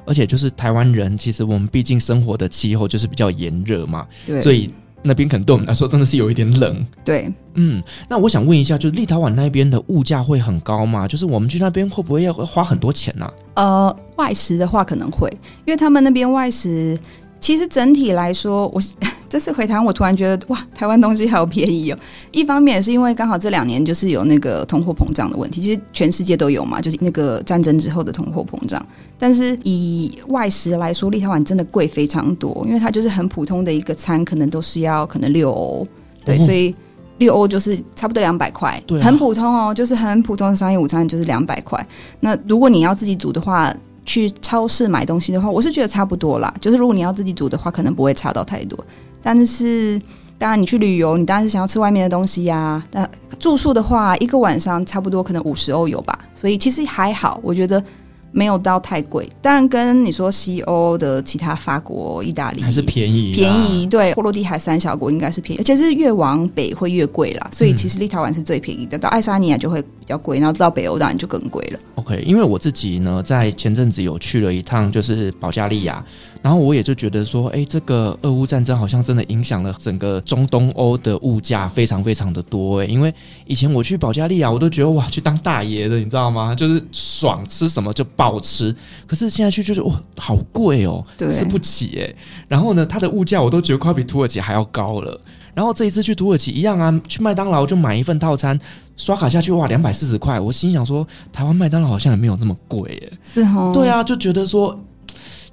[0.05, 4.69] 而且就是台湾人，其实我们毕竟生活的气候就是比较炎热嘛，对，所以。
[5.01, 6.85] 那边可能对我们来说真的是有一点冷。
[7.03, 11.07] 对，嗯，那我想问一下，就是立陶宛那边的物价会很高吗？
[11.07, 13.25] 就是我们去那边会不会要花很多钱呢？
[13.53, 13.87] 啊？
[13.87, 15.29] 呃，外食的话可能会，
[15.65, 16.97] 因为他们那边外食。
[17.41, 18.81] 其实整体来说，我
[19.29, 21.97] 这次回台湾，我突然觉得哇，台湾东西好便宜哦。
[22.31, 28.83] 一方面是因为刚好这两年就是有那个通货膨胀的问题，其实全世界都有嘛，就是那个战争之后的通货膨胀。
[29.19, 35.87] 但是以外食来说，立陶宛真的贵非常多，因为它就是很普通的一个餐，可能都是要可能六欧，
[36.25, 36.73] 对，所以
[37.19, 41.85] 六欧就是差不多两百块，对、很普通哦，就是很普通的商业午餐就是两百块。
[42.21, 43.71] 那如果你要自己煮的话，
[44.05, 46.51] 去超市买东西的话，我是觉得差不多啦。
[46.59, 48.79] 就是如果你要自己煮的话，可能不会差到太多。
[49.21, 49.99] 但是
[50.37, 52.87] 当然你去旅游，你当然是想要吃外面的东西呀、啊。
[52.91, 56.17] 那住宿的话，一个晚上差不多可能五十欧有吧。
[56.33, 57.83] 所以其实还好，我觉得。
[58.31, 63.87] 没有到太贵，当然跟你说西欧的其他法国、意大利还是便宜，便宜。
[63.87, 67.49] 对，波罗的海三小国应该是便宜，而且是越往北会越贵啦。
[67.51, 71.79] 所以其实立陶宛是最便宜的，到爱沙尼亚就会比较贵，然后到北欧当然就更贵了。
[71.95, 76.05] OK，因为我自己呢，在前阵子有去了一趟，就是保加利亚。
[76.41, 83.13] 然后我也就觉得说，哎，这个俄乌战争好像真的影响了整个中东欧的物价非常非常的多哎，因为
[83.45, 86.55] 以前我去保加利亚，我都觉得哇，去当大爷的，你知道吗？
[86.55, 88.73] 就是爽吃什么就暴吃。
[89.05, 92.15] 可是现在去就是哇，好贵哦，对，吃不起哎。
[92.47, 95.19] 然后呢，它的物价我都觉得快比土耳其还要高了。
[95.53, 98.57] 然后这一次去土耳其一样啊，去麦当劳就买一份套餐，
[98.95, 100.39] 刷卡下去哇，两百四十块。
[100.39, 103.17] 我心想说，台湾麦当劳好像也没有这么贵哎。
[103.21, 104.79] 是哦，对啊，就觉得说。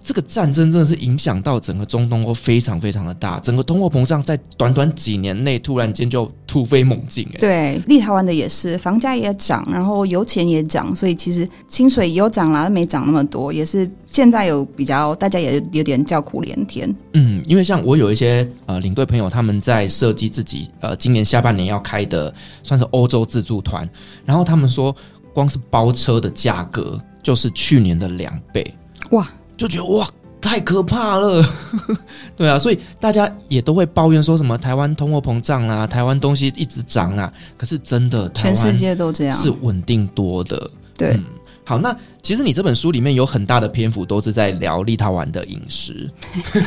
[0.07, 7.29] 这个战争真的是影响到整个中东欧非常非常的大，整个通货膨胀在短短几年内突然间就突飞猛进。
[7.35, 16.89] 哎，对，立陶宛的也是，房价也涨，然后油钱也涨，所以其实薪水有涨啦，没涨那么多，也是现在有比较，大家也 有点叫苦连天。
[17.15, 23.89] 嗯，因为像我有一些呃领队朋友，他们在设计自己呃今年下半年要开的算是欧洲自助团，
[24.25, 24.95] 然后他们说
[25.35, 28.73] 光是包车的价格就是去年的两倍，
[29.11, 29.29] 哇。
[29.57, 30.09] 就觉得哇，
[30.41, 31.45] 太可怕了，
[32.37, 41.11] 对啊，所以大家也都会抱怨说什么台湾通货膨胀啊，台湾东西一直涨啊，可是真的，全世界都这样，是稳定多的，对。
[41.11, 41.25] 嗯
[41.69, 41.93] 好，那
[42.23, 46.09] 其实你这本书里面有很大的篇幅都是在聊立陶宛的饮食，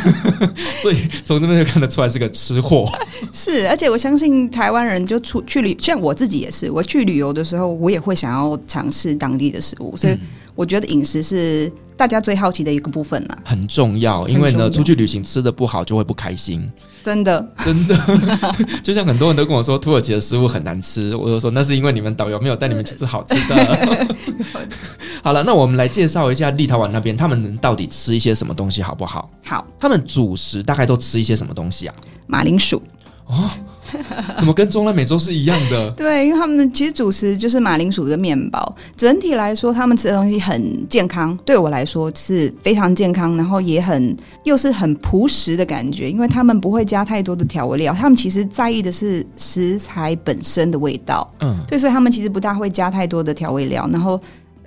[0.83, 2.85] 所以从这边就看得出来是个吃货。
[3.31, 10.17] 是，而且我相信台湾人就出去旅，像我自己也是，我去旅游的时候，我也会想要尝试当地的食物，所以
[10.53, 14.25] 我觉得饮食是大家最好奇的一个部分呢，很重要。
[14.29, 16.71] 因为呢，出去旅行吃的不好就会不开心。
[17.03, 17.97] 真的，真的，
[18.81, 24.07] 就像很多人都跟我说土耳其的食物很难吃，我就说那是因为你们导游没有带你们去吃好吃的。
[25.21, 29.29] 好了，那我们来介绍一下立陶宛那边，他们到底吃一些什么东西好不好？
[29.45, 31.93] 好，他们主食大概都吃一些什么东西啊？
[32.27, 32.81] 马铃薯。
[33.25, 33.49] 哦。
[34.37, 35.91] 怎么跟中南美洲是一样的？
[35.97, 38.75] 对，因为他们的其实主食就是马铃薯跟面包。
[38.95, 41.37] 整体来说，他们吃的东西很健康。
[41.45, 47.93] 对我来说是非常健康，然后也很又是很朴实的感觉，因为他们不会加太多的调味料。
[47.93, 51.29] 他们其实在意的是食材本身的味道。
[51.41, 53.89] 嗯，对，所以他们其实不大会加太多的调味料。
[53.91, 54.19] 然后。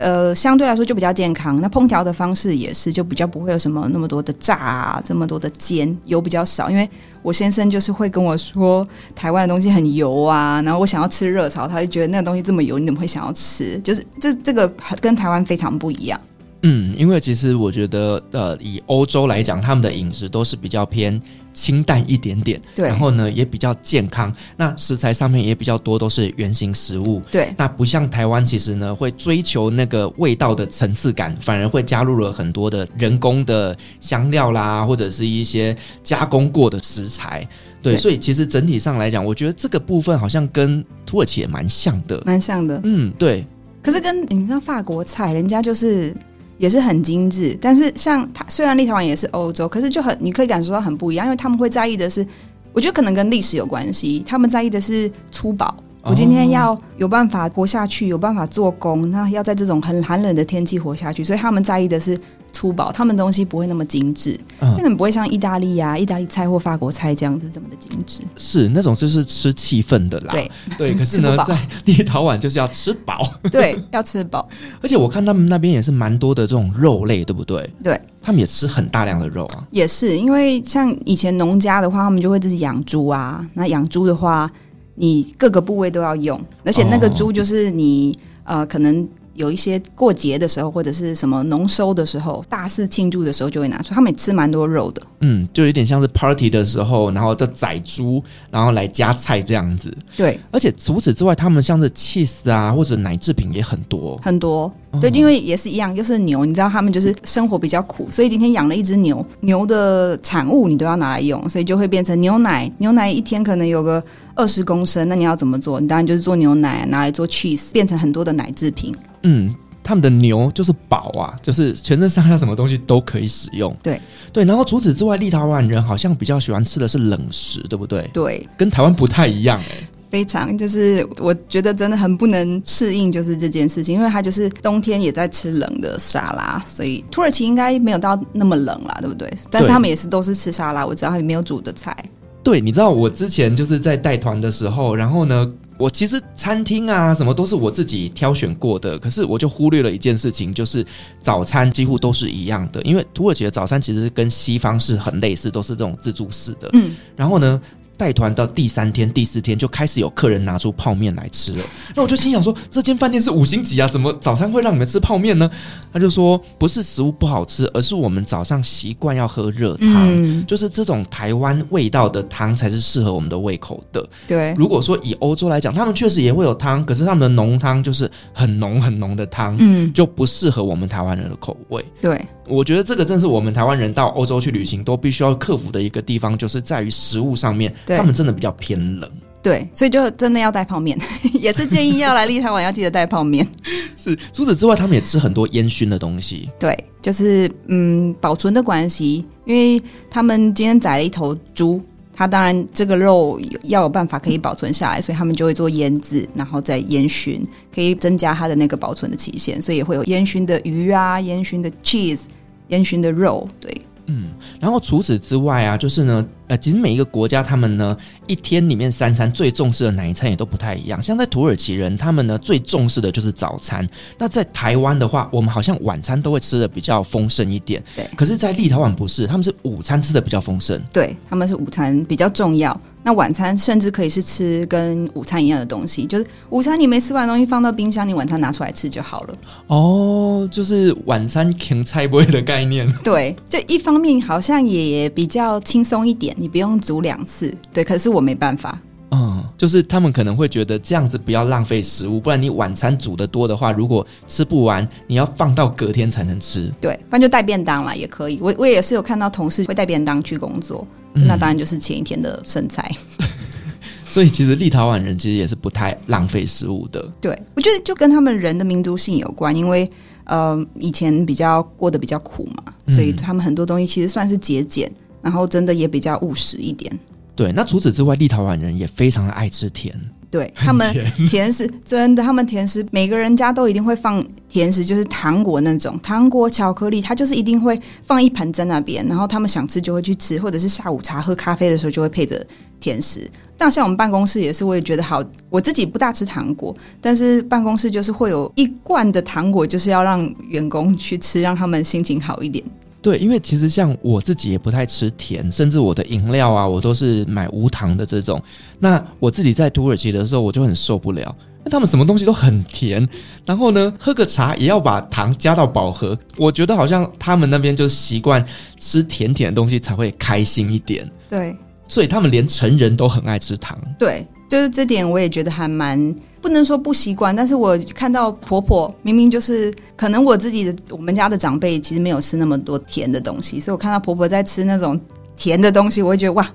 [0.03, 1.61] 呃，相对来说就比较健康。
[1.61, 6.69] 那烹调的方式也是，就比较不会有什么那么多的炸啊，这么多的煎，油比较少。
[6.69, 6.88] 因为
[7.23, 13.81] 我先生就是会跟我说，台湾的东西很油啊，然后我想要吃热炒，他就觉得那个东西这么油，你怎么会想要吃？
[13.85, 14.69] 就是这这个
[15.01, 16.21] 跟台湾非常不一样。
[16.65, 21.21] 嗯，因为其实我觉得，呃，以欧洲来讲，他们的饮食都是比较偏
[21.53, 37.47] 清淡一点点，对，然后呢也比较健康，那食材上面也比较多都是原形食物，对，那不像台湾，其实呢会追求那个味道的层次感，反而会加入了很多的人工的香料啦，或者是一些加工过的食材，
[37.83, 37.99] 对，对。
[37.99, 43.45] 所以其实整体上来讲，我觉得这个部分好像跟土耳其也蛮像的，蛮像的，嗯，对。
[43.83, 46.15] 可是跟你知道法国菜，人家就是。
[46.62, 52.25] 也是很精致，但是像它虽然立陶宛也是欧洲，可是就很你可以感受到很不一样，因为他们会在意的是，
[52.72, 62.16] 我觉得可能跟历史有关系，他们在意的是粗饱，我今天要有办法活下去，有办法做工，那要在这种很寒冷的天气活下去，所以他们在意的是
[62.53, 68.21] 粗饱，他们东西不会那么精致，嗯可能不会像意大利呀、啊、意大利菜或法国菜这样子这么的精致。
[68.37, 70.29] 是那种就是吃气氛的啦。
[70.31, 73.23] 对对， 可是呢，在立陶宛就是要吃饱。
[73.51, 74.49] 对，要吃饱。
[74.81, 77.69] 而且我看他们那边也是蛮多的这种肉类，对不对？
[77.83, 79.67] 对，他们也吃很大量的肉啊。
[79.71, 83.45] 也是因为像以前农家的话，他们就会自己养猪啊。
[83.55, 84.51] 那养猪的话，
[84.95, 89.09] 你各个部位都要用，而且那个猪就是你、哦、呃可能。
[89.35, 93.95] 有一些过节的时候，或者是什么农收的时候，大肆庆祝的时候，就会拿出。
[93.95, 99.97] 他们也吃蛮多肉的，嗯，就有点像是 party 的时候，然后就宰猪，然后来加菜这样子。
[100.16, 104.73] 对，而且除此之外，他们像是 cheese 啊，或者奶制品也很多很多。
[105.01, 112.71] 对，因为也是一样，就是牛，你知道他们就是生活比较苦，所以今天养了一只牛，牛的产物你都要拿来用，所以就会变成牛奶。
[112.77, 115.81] 牛奶一天可能有个二十公升，那你要怎么做？
[115.81, 118.95] 你当然就是做牛奶，拿来做 cheese，变成很多的奶制品。
[119.23, 123.75] 嗯，他们的牛就是宝啊，就是全身上下什么东西都可以使用。
[123.83, 124.01] 对
[124.33, 128.09] 对，然后除此之外，立陶宛人好像比较喜欢吃的是冷食，对不对？
[128.13, 129.89] 对，跟台湾不太一样哎、欸。
[130.13, 139.33] 非常就是，我觉得真的很不能适应，就是这件事情，因为他就是冬天也在吃冷的沙拉，所以土耳其应该没有到那么冷啦，对不对？
[139.51, 141.97] 但是他们也是都是吃沙拉，我知道他们没有煮的菜。
[142.43, 145.51] 对，你知道我之前就是在带团的时候，然后呢，
[145.83, 150.87] 我其实餐厅啊什么都是我自己挑选过的，可是我就忽略了一件事情，就是
[151.21, 156.71] 早餐几乎都是一样的，因为土耳其的早餐其实跟西方是很类似，都是这种自助式的。
[156.75, 157.61] 嗯，然后呢，
[158.03, 165.49] 带团到第三天、第四天就开始有客人拿出泡面来吃了，那我就心想说，这间饭店是五星级啊，怎么早餐会让你们吃泡面呢？
[165.93, 174.05] 他就说，不是食物不好吃，而是我们早上习惯要喝热汤，嗯、就是这种台湾味道的汤才是适合我们的胃口的。
[174.27, 181.85] 对，如果说以欧洲来讲，他们确实也会有汤，可是他们的浓汤就是很浓很浓的汤，嗯，就不适合我们台湾人的口味。
[182.01, 182.21] 对。
[182.49, 189.11] 我觉得这个正是我们台湾人到欧洲去旅行都必须要克服的一个地方，就是在于食物上面，他们真的比较偏冷。
[189.43, 190.97] 对，所以就真的要带泡面，
[191.35, 193.47] 也是建议要来立陶宛要记得带泡面。
[193.97, 196.49] 是，除此之外，他们也吃很多烟熏的东西。
[196.61, 201.81] 对，就是嗯，保存的关系，因为他们今天宰了一头猪。
[202.15, 207.43] 它当然，这个肉要有办法可以保存下来，所以他们就会做腌制，然后再烟熏，
[207.75, 212.25] 可以增加它的那个保存的期限，所以也会有烟熏的鱼啊，烟熏的 cheese，
[212.69, 213.75] 烟熏的肉，对。
[214.07, 221.01] 嗯，然后除此之外啊，就是呢，呃，其实每一个国家他们呢，一天里面三餐最重视的哪一餐也都不太一样。
[221.03, 223.88] 像在土耳其人，他们呢最重视的就是早餐。
[224.19, 227.83] 那在台湾的话，我们好像晚餐都会吃的比较丰盛一点。
[227.95, 230.81] 对，可是，在立陶宛不是，他们是午餐吃的比较丰盛。
[230.93, 232.79] 对，他们是午餐比较重要。
[233.03, 239.35] 那晚餐甚至可以是吃跟午餐一样的东西，就是午餐你没吃完东西放到冰箱，你晚餐拿出来吃就好了。
[239.67, 242.88] 哦，就是晚餐芹菜不会的概念。
[243.03, 247.53] 对，就一方面好像也比较轻松一点，你不用煮两次。
[247.73, 248.79] 对，可是我没办法。
[249.11, 256.73] 嗯，就是他们可能会觉得这样子不要浪费食物，不然你晚餐煮的多的话，如果吃不完，你要放到隔天才能吃。
[256.81, 258.38] 对，不然就带便当啦，也可以。
[258.41, 260.87] 我我也是有看到同事会带便当去工作。
[261.14, 263.27] 那当然就是前一天的剩菜，嗯，
[264.05, 267.12] 所以其实立陶宛人其实也是不太浪费食物的。
[267.20, 269.88] 对，我觉得就跟他们人的民族性有关，因为
[270.25, 276.90] 呃以前比较过得比较苦嘛，所以他们很多东西其实算是节俭，然后真的也比较务实一点。
[277.35, 279.94] 对，那除此之外，立陶宛人也非常的爱吃甜。
[280.33, 280.90] 对，他们
[281.29, 292.42] 甜食真的，他们甜食每个人家都一定会放甜食，就是糖果那种糖果、巧克力，他就是一定会放一盘在那边，然后他们想吃就会去吃，或者是下午茶喝咖啡的时候就会配着
[292.81, 293.31] 甜食。
[293.59, 302.64] 那像我们办公室也是，我也觉得好，我自己不大吃糖果，但是办公室就是会有一罐的糖果，就是要让员工去吃，让他们心情好一点。
[303.03, 308.41] 对，因为其实像我自己也不太吃甜，甚至我的饮料啊，我都是买无糖的这种。
[308.79, 311.35] 那我自己在土耳其的时候，我就很受不了，
[311.65, 313.07] 那他们什么东西都很甜，
[313.45, 316.17] 然后呢，喝个茶也要把糖加到饱和。
[316.37, 318.45] 我觉得好像他们那边就习惯
[318.79, 321.11] 吃甜甜的东西才会开心一点。
[321.29, 321.57] 对，
[321.93, 323.79] 所以他们连成人都很爱吃糖。
[323.99, 324.27] 对。
[324.49, 335.01] 就是这点，我也觉得还蛮不能说不习惯，但是我看到婆婆明明就是可能我自己的我们家的长辈其实没有吃那么多甜的东西，所以我看到婆婆在吃那种
[335.39, 336.47] 甜的东西，我会觉得哇，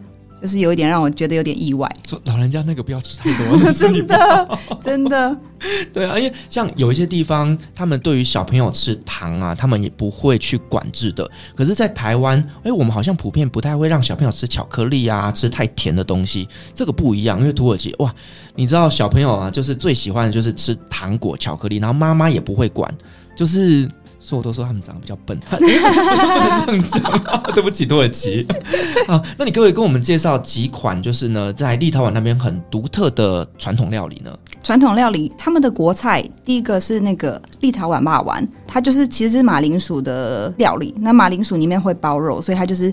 [0.42, 1.90] 就是有一点让我觉得有点意外。
[2.08, 5.38] 说老人家那个不要吃太多， 真的真的。
[5.92, 11.28] 对啊，因为像有一些地方，他们对于小朋友吃糖啊，他们也不会去管制的。
[11.56, 16.48] 可是，在台湾，哎，我们好像普遍不太会让小朋友吃巧克力啊，吃太甜的东西。
[16.76, 18.14] 这个不一样，因为土耳其哇，
[18.56, 22.94] 你知道小朋友啊，就是最喜欢的就是吃糖果、巧克力，然后妈妈也不会管，
[23.36, 23.90] 就是。
[24.28, 25.56] 所以我都说他们长得比较笨，不
[26.70, 28.46] 能这样讲，对不起，土耳其。
[29.08, 34.38] 好，那你可不可以跟我们介绍几款，就是呢，在立陶宛那边很独特的传统料理呢？
[34.62, 40.94] 传统料理，他们的国菜第一个是那个立陶宛霸丸，它就是其实是马铃薯的料理。
[40.98, 42.92] 那马铃薯里面会包肉，所以它就是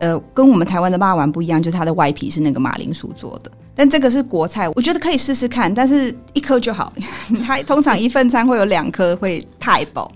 [0.00, 3.52] 呃，跟我们台湾的霸丸不一样，就是它的外皮是那个马铃薯做的。
[3.76, 6.92] 但这个是国菜，我觉得可以试试看，但是一颗就好。
[7.46, 10.10] 它通常一份餐会有两颗，会太饱。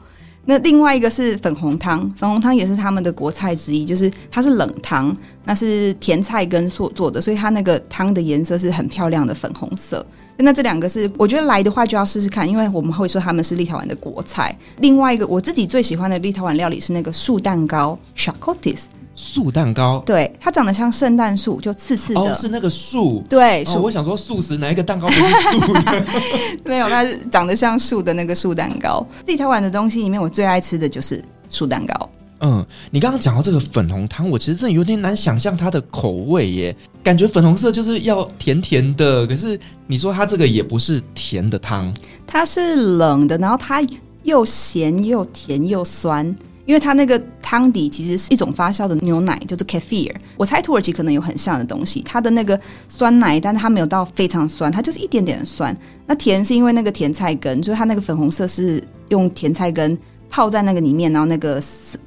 [0.48, 10.04] 那另外一个是粉红汤，粉红汤也是他们的国菜之一，就是它是冷汤，那是甜菜根所做的，所以它那个汤的颜色是很漂亮的粉红色。
[10.38, 14.56] 那这两个是我觉得来的话就要试试看，因为我们会说他们是立陶宛的国菜。
[14.78, 18.82] 另外一个我自己最喜欢的立陶宛料理是那个树蛋糕 Šakotis
[19.16, 22.20] 树蛋糕，对，它长得像圣诞树，就刺刺的。
[22.20, 23.24] 哦，是那个树。
[23.28, 26.06] 对，哦，我想说素食哪一个蛋糕不是素的？
[26.64, 29.04] 没有，那是长得像树的那个素蛋糕。
[29.26, 32.10] 立陶宛的东西里面，我最爱吃的就是素蛋糕。
[32.40, 36.76] 嗯，你刚刚讲到这个粉红汤，我其实真的有点难想象它的口味耶。
[37.02, 41.90] 感觉粉红色就是要甜甜的，可是你说它这个也不是甜的汤，
[42.26, 43.82] 它是冷的，然后它
[44.24, 46.36] 又咸又甜又酸。
[46.66, 50.12] 因为它那个汤底其实是一种发酵的牛奶，就是 kafir。
[50.36, 55.74] 我猜土耳其可能有很像的东西，它的那个酸奶，但是它没有到非常酸，它就是一点点酸。
[56.06, 59.96] 那甜是因为那个甜菜根，就是它那个粉红色是用甜菜根
[60.28, 61.62] 泡在那个里面，然后那个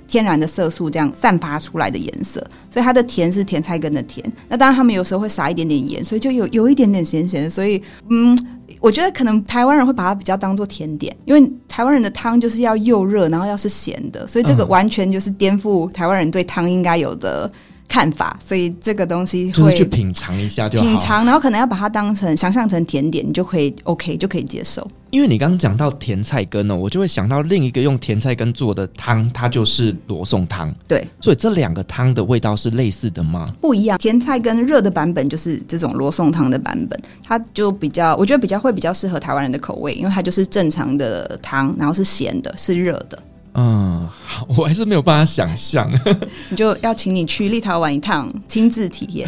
[0.07, 2.39] 天然的色素这样散发出来的颜色，
[2.69, 4.25] 所以它的甜是甜菜根的甜。
[4.47, 7.49] 那当然他们有时候会撒一点点盐，所以就有有一点点咸咸的。
[7.49, 8.37] 所以嗯。
[8.81, 17.51] 我觉得可能台湾人会把它比较当做甜点，因为台湾人的汤就是要又热，然后要是咸的，所以这个完全就是颠覆台湾人对汤应该有的
[17.89, 18.39] 看法。
[18.39, 24.87] 所以这个东西会就是去品尝一下就好，品尝，然后可能要把它当成想象成甜点，你就可以 OK 就可以接受。
[25.09, 30.71] 因为你刚刚讲到甜菜根呢，我就会想到另一个用甜菜根做的汤，它就是罗宋汤。
[30.87, 33.43] 对，所以这两个汤的味道是类似的吗？
[33.59, 43.17] 不一样，甜菜根热的版本就是这种罗宋汤的版本，它就比较，我觉得比较会比较适合台湾人的口味，因为它就是正常的汤，然后是咸的，是热的。
[43.55, 45.89] 嗯，好，我还是没有办法想象，
[46.49, 49.27] 你就要请你去立陶宛一趟，亲自体验。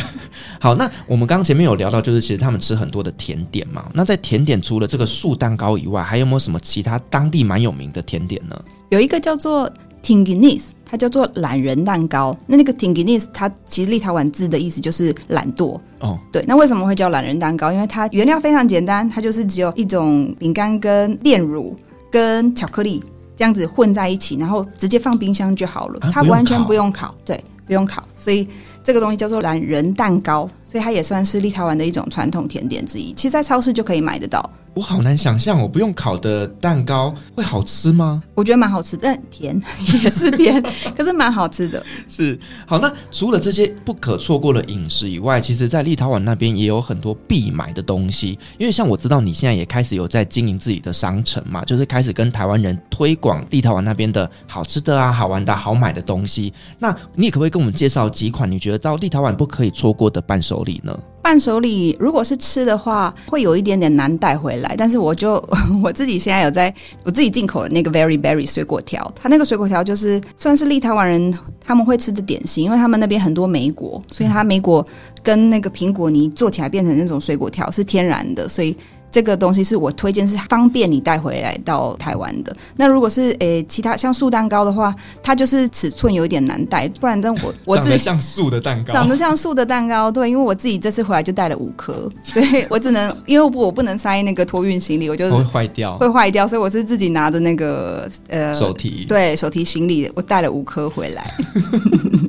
[0.60, 3.90] 好，那我们刚刚前面有聊到，就是其实他们吃很多的甜点嘛。
[3.94, 8.56] 那在甜点除了这个素蛋糕以外，还有没有什么其他当地蛮有名的甜点呢？
[8.90, 9.70] 有一个叫做
[10.04, 12.38] Tinginis，它叫做懒人蛋糕。
[12.46, 15.80] 那那个 Tinginis，它其实立陶宛字的意思就是懒惰。
[16.00, 17.72] 哦，对，那为什么会叫懒人蛋糕？
[17.72, 21.76] 因为它原料非常简单，它就是只有一种饼干跟炼乳
[22.12, 23.04] 跟巧克力。
[23.42, 25.98] 这样子混在一起，然后直接放冰箱就好了。
[26.02, 28.04] 啊、它完全不用烤，对，不用烤。
[28.16, 28.48] 所以
[28.84, 33.12] 这个东西叫做懒人蛋糕，所以它也算是立陶宛的一种传统甜点之一。
[33.14, 34.48] 其实，在超市就可以买得到。
[34.74, 38.24] 我好难想象，我不用烤的蛋糕会好吃吗？
[38.34, 39.62] 我觉得蛮好吃，但甜
[40.02, 40.64] 也是甜，
[40.96, 41.86] 可是蛮好吃的。
[42.08, 48.40] 是好，那除了这些不可错过的饮食以外，其实，在立陶宛那边也有很多必买的东西。
[48.58, 56.54] 因为像我知道你现在也开始有在经营自己的商城嘛，就是开始跟台湾人推广立陶宛那边的好吃的啊、好玩的、好买的东西。
[56.80, 60.98] 那你也可不可以跟我们介绍几款你觉得到立陶宛不可以错过的伴手礼呢？
[61.22, 64.76] 伴手礼如果是吃的话，会有一点点难带回来。
[64.78, 65.44] 但是我就
[65.84, 74.86] 我自己现在有在我自己进口的那个 Very Berry 水果条，它那个水果条就是算是立陶宛人他们会吃的点心，因为他们那边很多莓果，所以它莓果
[75.22, 78.76] 跟那个苹果泥做起来变成那种水果条是天然的，所以。
[79.12, 82.56] 这个东西是我推荐，是方便你带回来到台湾的。
[82.78, 101.34] 那如果是诶其他像素蛋糕的话，它就是尺寸有一点难带，不然但我 我自己长得像素的蛋糕，长得像素的蛋糕，对，因为我自己这次回来就带了五颗， 所以我只能因为我不我不能塞那个托运行李，我就会坏掉，会坏掉，所以我是自己拿着那个呃手提对手提行李，我带了五颗回来。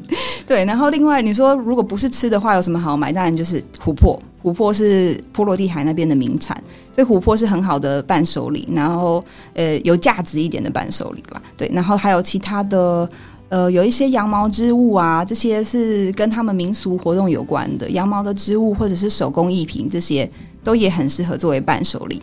[0.47, 3.12] 对，然后另外你说如果不是吃的话，有什么好买？
[3.12, 4.18] 当然就是琥珀。
[4.43, 6.61] 琥珀是波罗的海那边的名产，
[6.93, 9.22] 所以琥珀是很好的伴手礼，然后
[9.55, 11.40] 呃有价值一点的伴手礼吧。
[11.57, 13.09] 对，然后还有其他的
[13.51, 20.28] 呃有一些羊毛织物啊，这些是跟他们民俗活动有关的羊毛的织物或者是手工艺品，这些
[20.64, 22.20] 都也很适合作为伴手礼。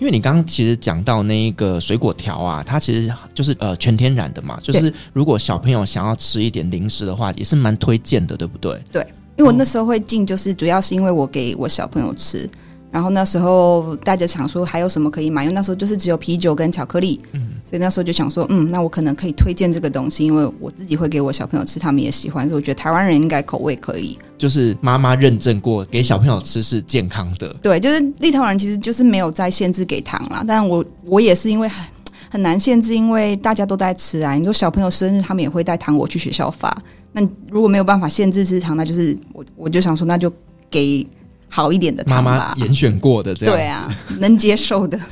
[0.00, 8.82] 因为你刚刚其实讲到那一个水果条啊，它其实就是呃全天然的嘛，就是如果小朋友想要吃一点零食的话，也是蛮推荐的，对不对？
[8.90, 9.06] 对。
[9.36, 12.46] 因为我那时候会进，就是主要是因为我给我小朋友吃，
[12.90, 24.18] 然后那时候大家想说还有什么可以买，因为那时候就是只有啤酒跟巧克力，嗯，所以那时候就想说，嗯，那我可能可以推荐这个东西，因为我自己会给我小朋友吃，他们也喜欢，所以我觉得台湾人应该口味可以。
[24.36, 27.54] 就是妈妈认证过，给小朋友吃是健康的。
[27.62, 31.86] 对，就是立陶宛人其实就是没有再限制给糖啦，但我我也是因为很
[32.28, 34.34] 很难限制，因为大家都在吃啊。
[34.34, 36.76] 你说小朋友生日，他们也会带糖果去学校发，
[37.12, 40.32] 那如果没有办法限制吃糖，那就是我我就想说，那就
[40.68, 41.06] 给。
[41.50, 44.98] 好一点的妈妈严选过的这样，对啊，能接受的。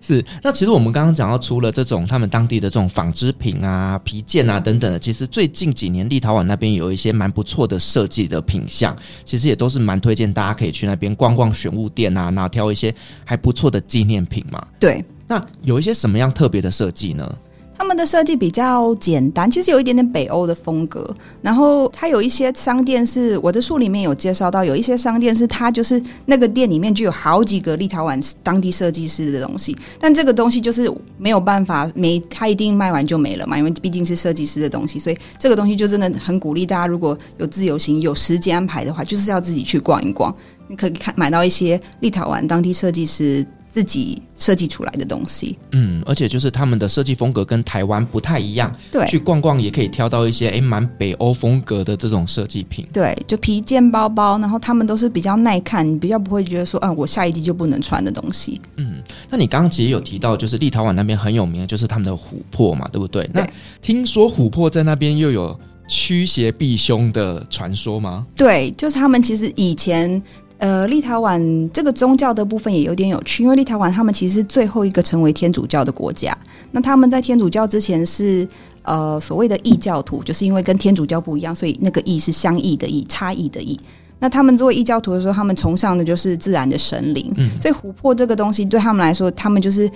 [0.00, 14.64] 是，那其实我们刚刚讲到，除了这种他们当地的这种纺织品啊、皮件啊等等的，其实最近几年立陶宛那边有一些蛮不错的设计的品相，其实也都是蛮推荐大家可以去那边逛逛选物店啊，然后挑一些还不错的纪念品嘛。
[14.78, 17.36] 对，那有一些什么样特别的设计呢？
[17.78, 21.08] 他们的设计比较简单，其实有一点点北欧的风格。
[21.40, 40.34] 然后它有一些商店是我的书里面有介绍到，有一些商店是它就是那个店里面就有好几个立陶宛当地设计师的东西，但这个东西就是没有办法没，它一定卖完就没了嘛，因为毕竟是设计师的东西，所以这个东西就真的很鼓励大家，如果有自由行、有时间安排的话，就是要自己去逛一逛，
[40.66, 43.46] 你可以看买到一些立陶宛当地设计师。
[43.70, 63.22] 自己设计出来的东西，嗯，而且就是他们的设计风格跟台湾不太一样，对，去逛逛也可以挑到一些诶蛮北欧风格的这种设计品，对，就皮件包包，然后他们都是比较耐看，你比较不会觉得说，嗯，我下一季就不能穿的东西，嗯，那你刚刚其实有提到，就是立陶宛那边很有名的就是他们的琥珀嘛，对不对？
[63.28, 63.48] 对，那
[63.82, 65.58] 听说琥珀在那边又有
[65.88, 68.26] 驱邪避凶的传说吗？
[68.34, 70.20] 对，就是他们其实以前。
[70.58, 76.36] 呃，立陶宛这个宗教的部分也有点有趣，因为立陶宛他们其实是最后一个成为天主教的国家。
[76.72, 78.46] 那他们在天主教之前是
[78.82, 83.78] 呃所谓的异教徒，就是因为跟天主教不一样，所以那个异是相异的异，差异的异。
[84.20, 89.88] 那他们作为异教徒的时候，他们崇尚的就是自然的神灵，嗯，所以琥珀这个东西对他们来说，他们就是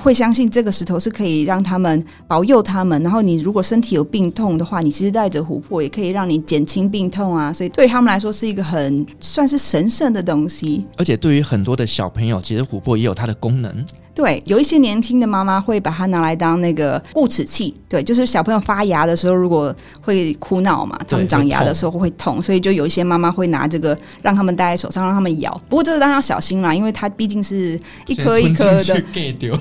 [0.00, 3.00] 会相信这个石头是可以让他们保佑他们。
[3.02, 7.52] 然后你如果身体有病痛的话，你其实带着琥珀也可以让你减轻病痛啊。
[7.52, 10.84] 所以对他们来说是一个很算是神圣的东西。
[10.96, 13.84] 而且对于很多的小朋友，其实琥珀也有它的功能。
[14.18, 17.72] 对，有一些年轻的妈妈会把它拿来当那个固齿器。
[17.88, 25.52] 对，就是小朋友发牙的时候，如果会哭闹嘛，他们长牙的时候会痛，所以就有一些妈妈会拿这个让他们戴在手上，让他们咬。
[25.68, 29.00] 不过这个当然要小心啦，因为它毕竟是一颗一颗的。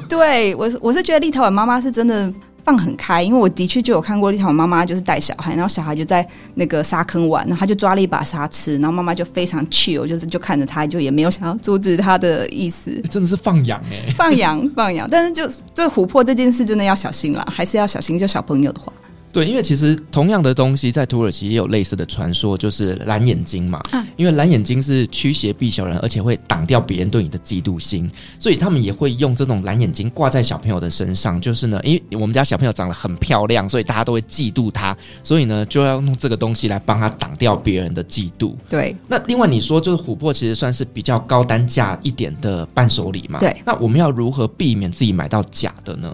[0.09, 2.33] 对，我我是觉得立陶宛妈妈是真的。
[2.67, 12.91] 放很开，因为我的确就有看过一条妈妈就是带小孩，然后小孩就在那个沙坑玩，然后他就抓了一把沙吃，然后妈妈就非常 chill，就是就看着他，就也没有想要阻止他的意思。
[13.09, 18.91] 真的是放养哎， 放养放养，但是就对琥珀这件事真的要小心啦，还是要小心，就小朋友的话。
[19.37, 23.79] 对，因为其实同样的东西在土耳其也有类似的传说，就是蓝眼睛嘛。
[23.91, 28.09] 啊、因为蓝眼睛是驱邪避小人，而且会挡掉别人对你的嫉妒心，
[28.39, 31.39] 所以他们也会用这种蓝眼睛挂在小朋友的身上。
[31.39, 38.55] 就是呢，因为我们家小朋友长得很漂亮，所以大家都会嫉妒他，所以呢就要用这个东西来帮他挡掉别人的嫉妒。
[38.67, 38.95] 对。
[39.07, 43.37] 那另外你说，就是琥珀其实算是比较高单价一点的伴手礼嘛。
[43.37, 43.55] 对。
[43.63, 46.11] 那我们要如何避免自己买到假的呢？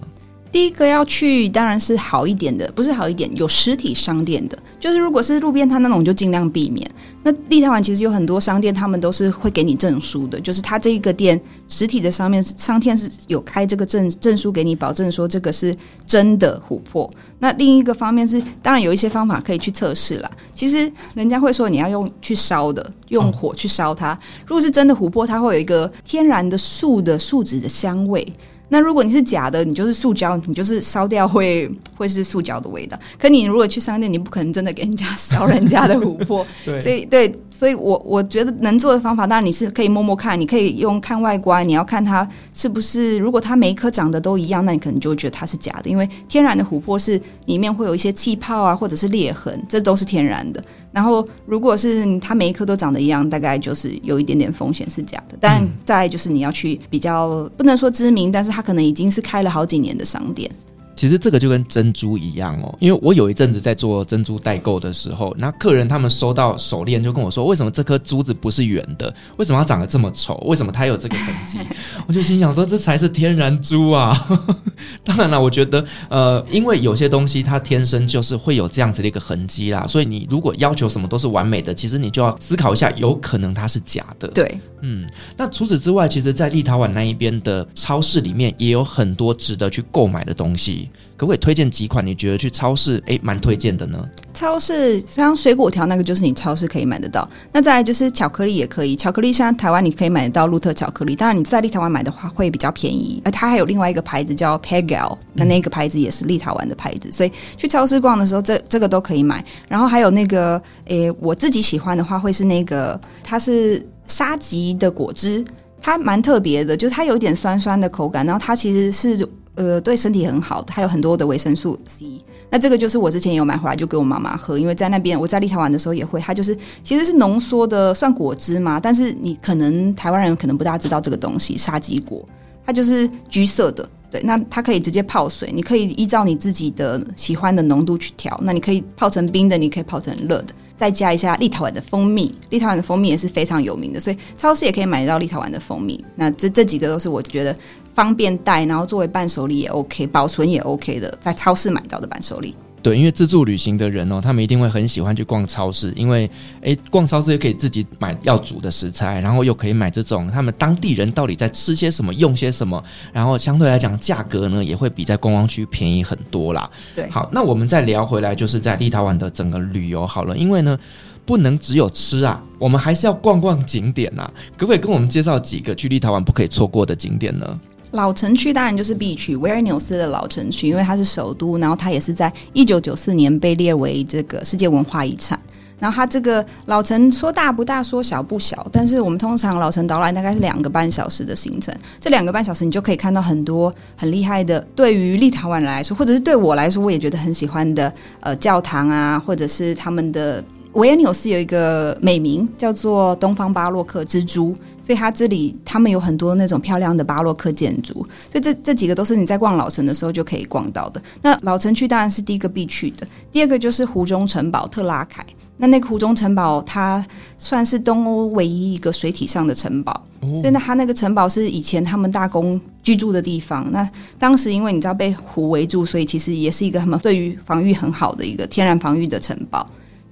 [0.54, 4.56] 第一个要去当然是好一点的，不是好一点，有实体商店的。
[4.78, 6.88] 就是如果是路边摊那种，就尽量避免。
[7.24, 15.74] 那立陶宛其实有很多商店，他们都是会给你证书的，就是他这一个店实体的上面商店是有开这个证证书给你，保证说这个是
[16.06, 17.10] 真的琥珀。
[17.40, 20.30] 那另一个方面是，当然有一些方法可以去测试啦。
[20.54, 24.16] 其实人家会说你要用去烧的，用火去烧它。
[24.46, 28.24] 如果是真的琥珀，它会有一个天然的树的树脂的香味。
[28.68, 32.98] 那如果你是假的，你就是塑胶，你就是烧掉会 会是塑胶的味道。
[33.18, 36.44] 可你如果去商店，你不可能真的给人家烧人家的琥珀。
[36.64, 50.62] 对，所以对，所以我我觉得能做的方法，当然你是可以摸摸看，你可以用看外观，你要看它是不是，如果它每一颗长得都一样，那你可能就会觉得它是假的，因为天然的琥珀是里面会有一些气泡啊，或者是裂痕，这都是天然的。
[50.94, 55.36] 然后，如果是它每一颗都长得一样，大概就是有一点点风险是假的。
[55.40, 60.48] 但再来就是你要去比较，不能说知名，但是它可能已经是开了好几年的商店。
[60.96, 69.12] 其实这个就跟珍珠一样哦，因为我有一阵子在做珍珠代购的时候，那客人他们收到手链就跟我说，为什么这颗珠子不是圆的？
[69.36, 70.34] 为什么它长得这么丑？
[70.46, 71.58] 为什么它有这个痕迹？
[72.06, 74.16] 我就心想说，这才是天然珠啊！
[75.04, 84.28] 当然了，我觉得呃，因为有些东西它天生就是会有这样子的一个痕迹啦，所以你如果要求什么都是完美的，其实你就要思考一下，有可能它是假的。
[84.28, 90.83] 对，嗯，那除此之外，其实，在立陶宛那一边的超市里面也有很多值得去购买的东西。
[91.16, 93.98] 可不可以推荐几款你觉得去超市诶蛮推荐的呢？
[94.32, 109.44] 超市像水果条那个就是你超市可以买得到，那再来就是巧克力也可以，巧克力像台湾你可以买得到鹿特巧克力，当然你在立陶宛买的话会比较便宜，而它还有另外一个牌子叫 Pergal，那那个牌子也是立陶宛的牌子，所以去超市逛的时候这这个都可以买。
[109.68, 115.44] 然后还有那个诶，我自己喜欢的话会是那个它是沙棘的果汁，
[115.80, 122.06] 它蛮特别的，就是它有点酸酸的口感，然后它其实是呃对身体很好，它有很多的维生素 C。
[122.50, 132.24] 那这个就是我之前有买回来就给我妈妈喝，因为在那边我在立陶宛的时候也会，它就是其实是浓缩的算果汁嘛，但是你可能台湾人可能不大知道这个东西，沙棘果
[132.64, 147.56] 它就是橘色的，对，那它可以直接泡水，你可以依照你自己的喜欢的浓度去调，那你可以泡成冰的，你可以泡成热的，再加一下立陶宛的蜂蜜，立陶宛的蜂蜜也是非常有名的，所以超市也可以买到立陶宛的蜂蜜，那这这几个都是我觉得。
[147.94, 152.54] 方便带，然后作为伴手礼也 OK，保存也 OK 的，在超市买到的伴手礼。
[152.82, 156.30] 对，因为自助旅行的人哦，他们一定会很喜欢去逛超市，因为
[156.60, 166.68] 诶，逛超市又可以自己买要煮的食材，然后又可以买这种他们当地人到底在吃些什么、用些什么，然后相对来讲价格呢也会比在观光区便宜很多啦。
[166.94, 170.78] 对，好，那我们再聊回来，就是在立陶宛的整个旅游好了，因为呢
[171.24, 177.58] 不能只有吃啊，我们还是要逛逛景点呐、啊，可不可以跟我们介绍几个去立陶宛不可以错过的景点呢？
[177.94, 185.38] 老城区当然就是必去，维尔纽斯的老城区，因为它是首都，然后它也是在一九九四年被列为这个世界文化遗产。
[185.78, 200.42] 然后它这个老城说大不大，说小不小，但是我们通常老城导览大概是两个半小时的行程，这两个半小时你就可以看到很多很厉害的，对于立陶宛来说，或者是对我来说，我也觉得很喜欢的呃教堂啊，或者是他们的。
[200.74, 207.94] 维尔纽斯有一个美名叫做“东方巴洛克之珠”，所以它这里他们有很多那种漂亮的巴洛克建筑，
[208.30, 211.00] 所以这这几个都是你在逛老城的时候就可以逛到的。
[211.22, 215.24] 那老城区当然是第一个必去的，第二个就是湖中城堡特拉凯。
[215.56, 217.06] 那那个湖中城堡它
[217.38, 223.70] 算是东欧唯一一个水体上的城堡，所以那它那个城堡是以前他们大公居住的地方。
[223.70, 229.64] 那当时因为你知道被湖围住，所以其实也是一个他们对于防御很好的一个天然防御的城堡。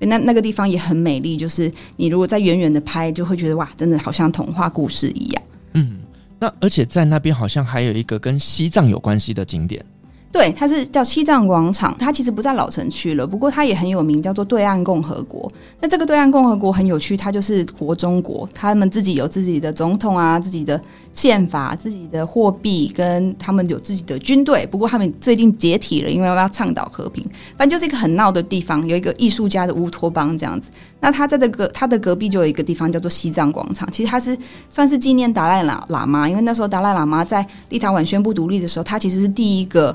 [0.07, 5.43] 那那个地方也很美丽，就是你如果在远远的拍，就会觉得哇，真的好像童话故事一样。
[5.75, 5.99] 嗯，
[6.39, 9.85] 那而且在那边好像还有一个跟西藏有关系的景点。
[10.33, 15.47] 对，它是叫西藏广场，它其实不在老城区了，不过它也很有名，叫做对岸共和国。
[15.79, 20.81] 那这个对岸共和国很有趣，它就是国中国，他们自己有自己的总统啊，自己的
[21.13, 24.67] 宪法，自己的货币，跟他们有自己的军队。
[24.67, 27.23] 不过他们最近解体了，因为要倡导和平。
[27.57, 30.71] 反正就是一个很闹的地方，有一个艺术家的乌托邦这样子。
[31.01, 34.37] 那他在这个他的隔壁就有一个地方叫做西藏广场，其实他是
[34.71, 39.95] 算是纪念达赖喇喇嘛，因为那时候达赖喇嘛在立陶宛宣布独立的时候，他其实是第一个。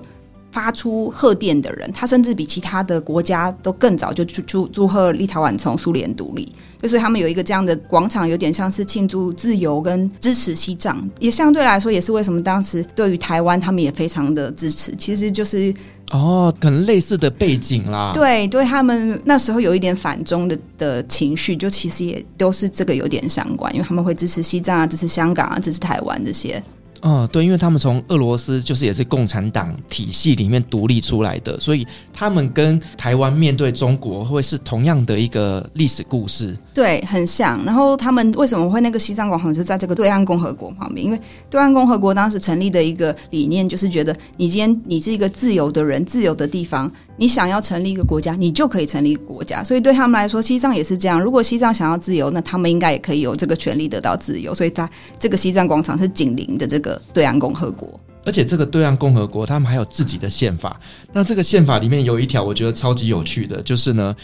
[0.52, 15.74] 发出贺电的人，他甚至比其他的国家都更早就祝祝祝贺立陶宛从苏联独立，就所以他们有一个这样的广场，有点像是庆祝自由跟支持西藏，也相对来说也是为什么当时对于台湾他们也非常的支持，其实就是
[16.12, 18.12] 哦，可能类似的背景啦。
[18.16, 26.64] 对，对他们那时候有一点反中的的情绪，就其实也都是这个有点相关，因为他们会支持西藏啊，支持香港啊，支持台湾这些。
[27.02, 36.58] 嗯，对，因为他们从俄罗斯就是也是共产党体系里面独立出来的，所以他们跟台湾面对中国会是同样的一个历史故事。
[36.74, 37.64] 对，很像。
[37.66, 41.06] 然后他们为什么会那个西藏广场就在这个对岸共和国旁边？
[41.06, 41.20] 因为
[41.50, 46.92] 对岸共和国当时成立的一个理念就是觉得，你今天你是一个自由的人，自由的地方。
[47.18, 49.64] 你想要成立一个国家，你就可以成立一个国家。
[49.64, 51.20] 所以对他们来说，西藏也是这样。
[51.20, 54.54] 如果西藏想要自由，那他们应该也可以有这个权利得到自由。
[54.54, 54.88] 所以，他
[55.20, 58.00] 这个西藏广场是紧邻的这个对岸共和国。
[58.24, 60.80] 而且，这个对岸共和国他们还有自己的宪法。
[61.12, 64.16] 那这个宪法里面有一条，我觉得超级有趣的，就是呢，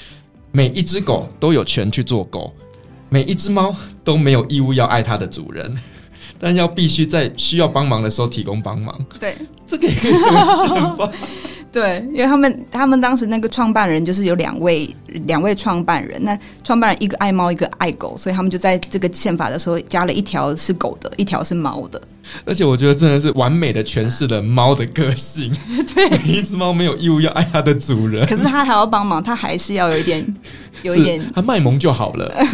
[0.51, 2.53] 每一只狗都有权去做狗，
[3.09, 5.73] 每一只猫都没有义务要爱它的主人，
[6.37, 9.03] 但要必须在需要帮忙的时候提供帮忙。
[9.19, 9.35] 对，
[9.65, 10.29] 这个也可以说
[10.67, 11.11] 宪法。
[11.73, 14.95] 对，因为他们他们当时那个创办人就是有两位
[15.25, 21.99] 两位创办人，那创办人一个爱猫，一个爱狗，所以他们就在这个宪法的时候加了一条是狗的，一条是猫的。
[22.45, 25.51] 而且我觉得真的是完美的诠释了猫的个性。
[25.93, 30.25] 对，每一只猫没有义务要爱它的主人，可是它还要帮忙，它还是要有一点
[30.83, 32.31] 有一点， 它卖萌就好了。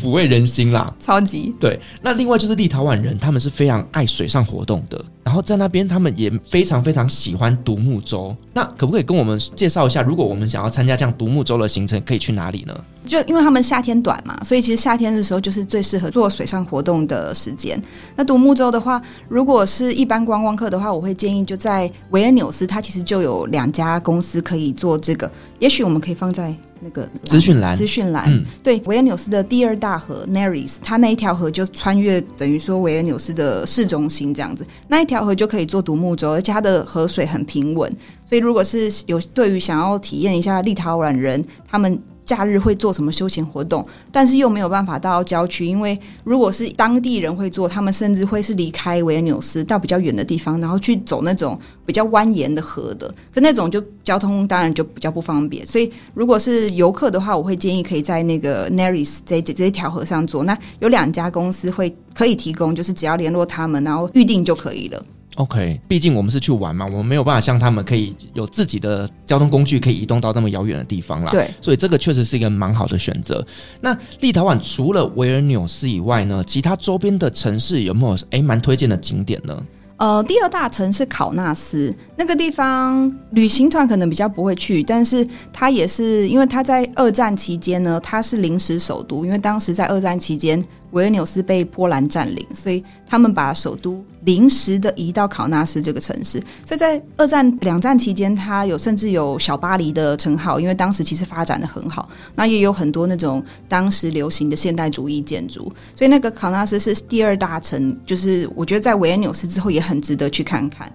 [0.00, 1.78] 抚慰人心啦，超级对。
[2.02, 8.36] 那另外就是立陶宛人，他们是非常爱水上活动的，然后在那边他们也非常非常喜欢独木舟。
[8.52, 12.74] 那可不可以跟我们介绍一下，如果我们想要参加这样独木舟的行程，可以去哪里呢？
[13.06, 17.82] 就因为他们夏天短嘛，所以其实夏天的时候就是最适合做水上活动的时间。
[18.14, 25.30] 那独木舟的话，如果是一般观光客的话，我会建议就在维恩纽斯，它其实就有两家公司可以做这个。
[25.58, 26.54] 也许我们可以放在
[26.84, 28.26] 那个资讯栏，资讯栏。
[28.28, 37.90] 嗯，对，维尔纽斯的第二大河 n a r i s 它那一条河就穿越等于说维尔纽斯的市中心这样子，那一条河就可以做独木舟，而且它的河水很平稳。
[38.26, 55.66] 所以，如果是有对于想要体验一下立陶宛人，他们假日会做什么休闲活动，但是又没有办法到郊区，因为如果是当地人会做，他们甚至会是离开维尔纽斯到比较远的地方，然后去走那种比较蜿蜒的河的，可那种就交通当然就比较不方便。
[55.66, 60.44] 所以，如果是游客的话，我会建议可以在那个 Neris 这这这条河上做。
[60.44, 65.02] 那有两家公司会可以提供，就是只要联络他们，然后预定就可以了。
[65.36, 71.30] OK，毕竟我们是去玩嘛，我们没有办法像他们可以有自己的交通工具，可以移动到那么遥远的地方啦。
[71.30, 73.44] 对，所以这个确实是一个蛮好的选择。
[73.80, 79.60] 那立陶宛除了维尔纽斯以外呢，其他周边的城市有没有诶蛮推荐的景点呢？
[79.96, 90.62] 呃，第二大城市考纳斯，那个地方旅行团可能比较不会去，但是它也是因为它在二战期间呢，它是临时首都，因为当时在二战期间。
[90.94, 96.40] 维尔纽斯被波兰占领，所以他们把首都临时的移到考纳斯这个城市。
[96.64, 102.08] 所以在二战、两战期间，它有甚至有小巴黎的称号，因为当时其实发展的很好。
[102.34, 110.90] 那也有很多那种当时流行的现代主义建筑，所以那个考纳斯是第二大城，就是我觉得在维尔纽斯之后也很值得去看看。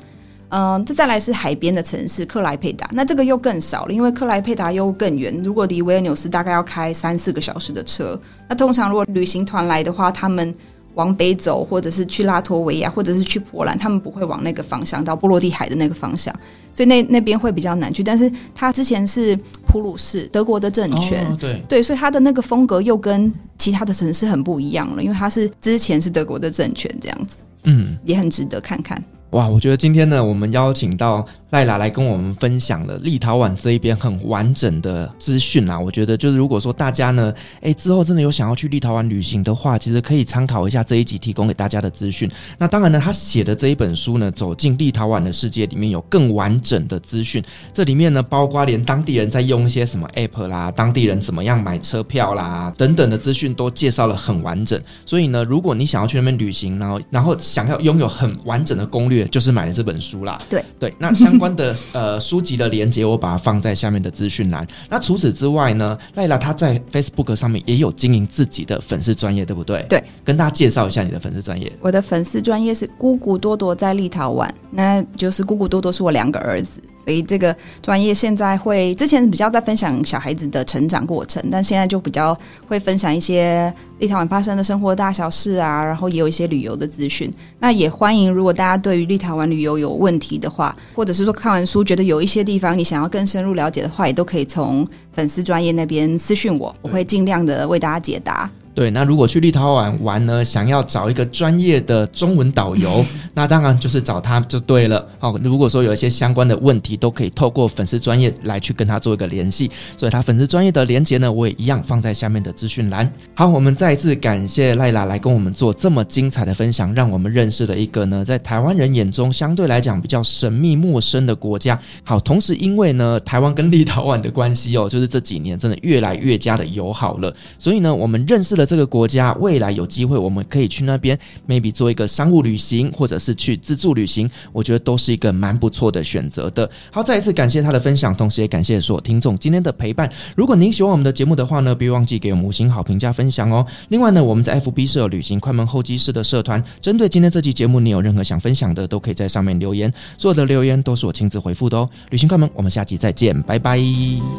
[0.50, 8.20] 嗯，这再来是海边的城市克莱佩达，那这个又更少了，因为克莱佩达又更远，如果离维尔纽斯大概要开三四个小时的车。
[8.48, 10.54] 那通常如果旅行团来的话，他们
[10.96, 16.34] 往北走，或者是去拉脱维亚，或者是去波兰，他们不会往那个方向到波罗的海的那个方向，
[16.74, 18.04] 所以那那边会比较难去。
[18.04, 19.38] 但是它之前是
[19.68, 29.02] 普鲁士德国的政权，哦、对对，所以它的那个风格又跟其他的城市很不一样了，因为它是之前是德国的政权这样子，嗯，也很值得看看。
[29.32, 35.80] 哇，我觉得今天呢，我们邀请到赖拉来跟我们分享了立陶宛这一边很完整的资讯啦。
[35.80, 42.30] 我觉得就是如果说大家呢，哎之后真的有想要去立陶宛旅行的话，其实可以参考一下这一集提供给大家的资讯。
[42.58, 47.44] 那当然呢，他写的这一本书呢，走进立陶宛的世界里面有更完整的资讯。
[47.74, 54.82] 这里面呢，包括连当地人在用一些什么 app 啦，当地人怎么样买车票啦等等的资讯都介绍了很完整。
[55.06, 59.20] 所以呢，如果你想要去那边旅行，然后然后想要拥有很完整的攻略。
[59.30, 64.68] 就是买了这本书啦，对对，那相关的呃书籍的连接，我把它放在下面的资讯栏。
[64.90, 69.82] 那除此之外呢，赖拉他在 Facebook 上面也有经营自己的粉丝专业，对不对？
[69.90, 71.72] 对，跟大家介绍一下你的粉丝专业。
[71.80, 76.82] 我的粉丝专业是姑姑多多在立陶宛，那就是姑姑多多是我两个儿子。
[77.06, 82.38] 所以这个专业现在会之前比较在分享小孩子的成长过程，但现在就比较
[82.68, 87.32] 会分享一些立陶宛发生的生活大小事啊，然后也有一些旅游的资讯。
[87.60, 98.50] 那也欢迎，如果大家对于立陶宛旅游有问题的话，或者是说看完书觉得有一些地方你想要更深入了解的话，也都可以从粉丝专业那边私讯我，我会尽量的为大家解答。
[98.76, 103.04] 对，那如果去立陶宛玩呢，想要找一个专业的中文导游，
[103.36, 105.06] 那当然就是找他就对了。
[105.18, 109.70] 好，如果说有一些相关的问题，都可以透过粉丝专业来去跟他做一个联系。
[109.98, 113.12] 所以他粉丝专业的连接呢，我也一样放在下面的资讯栏。
[113.34, 121.78] 好，我们再一次感谢赖拉来跟我们做这么精彩的分享，让我们认识了一个呢，在台湾人眼中相对来讲比较神秘陌生的国家。
[122.04, 128.66] 好，同时因为呢，台湾跟立陶宛的关系哦，就是这几年真的越来越加的友好了，所以呢，我们认识了。
[128.70, 136.70] 这个国家未来有机会，我们可以去那边，maybe 做一个商务旅行，或者是去自助旅行，我觉得都是一个蛮不错的选择的。
[136.92, 140.08] 好，再一次感谢他的分享，同时也感谢所有听众今天的陪伴。
[140.36, 143.66] 如果您喜欢我们的节目的话呢，别忘记给我们五星好评加分享哦。
[143.88, 151.90] 另外呢，我们在 FB 设有旅行快门候机室的社团，针对今天这期节目，你有任何想分享的，都可以在上面留言，所有的留言都是我亲自回复的哦。
[152.10, 153.80] 旅行快门，我们下期再见，拜拜，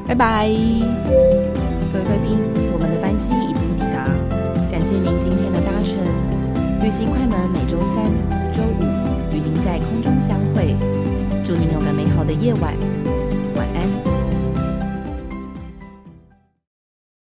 [0.06, 0.50] 拜拜，
[6.90, 8.12] 新快门每周三、
[8.52, 8.82] 周五
[9.32, 10.74] 与您在空中相会，
[11.44, 12.74] 祝您有个美好的夜晚。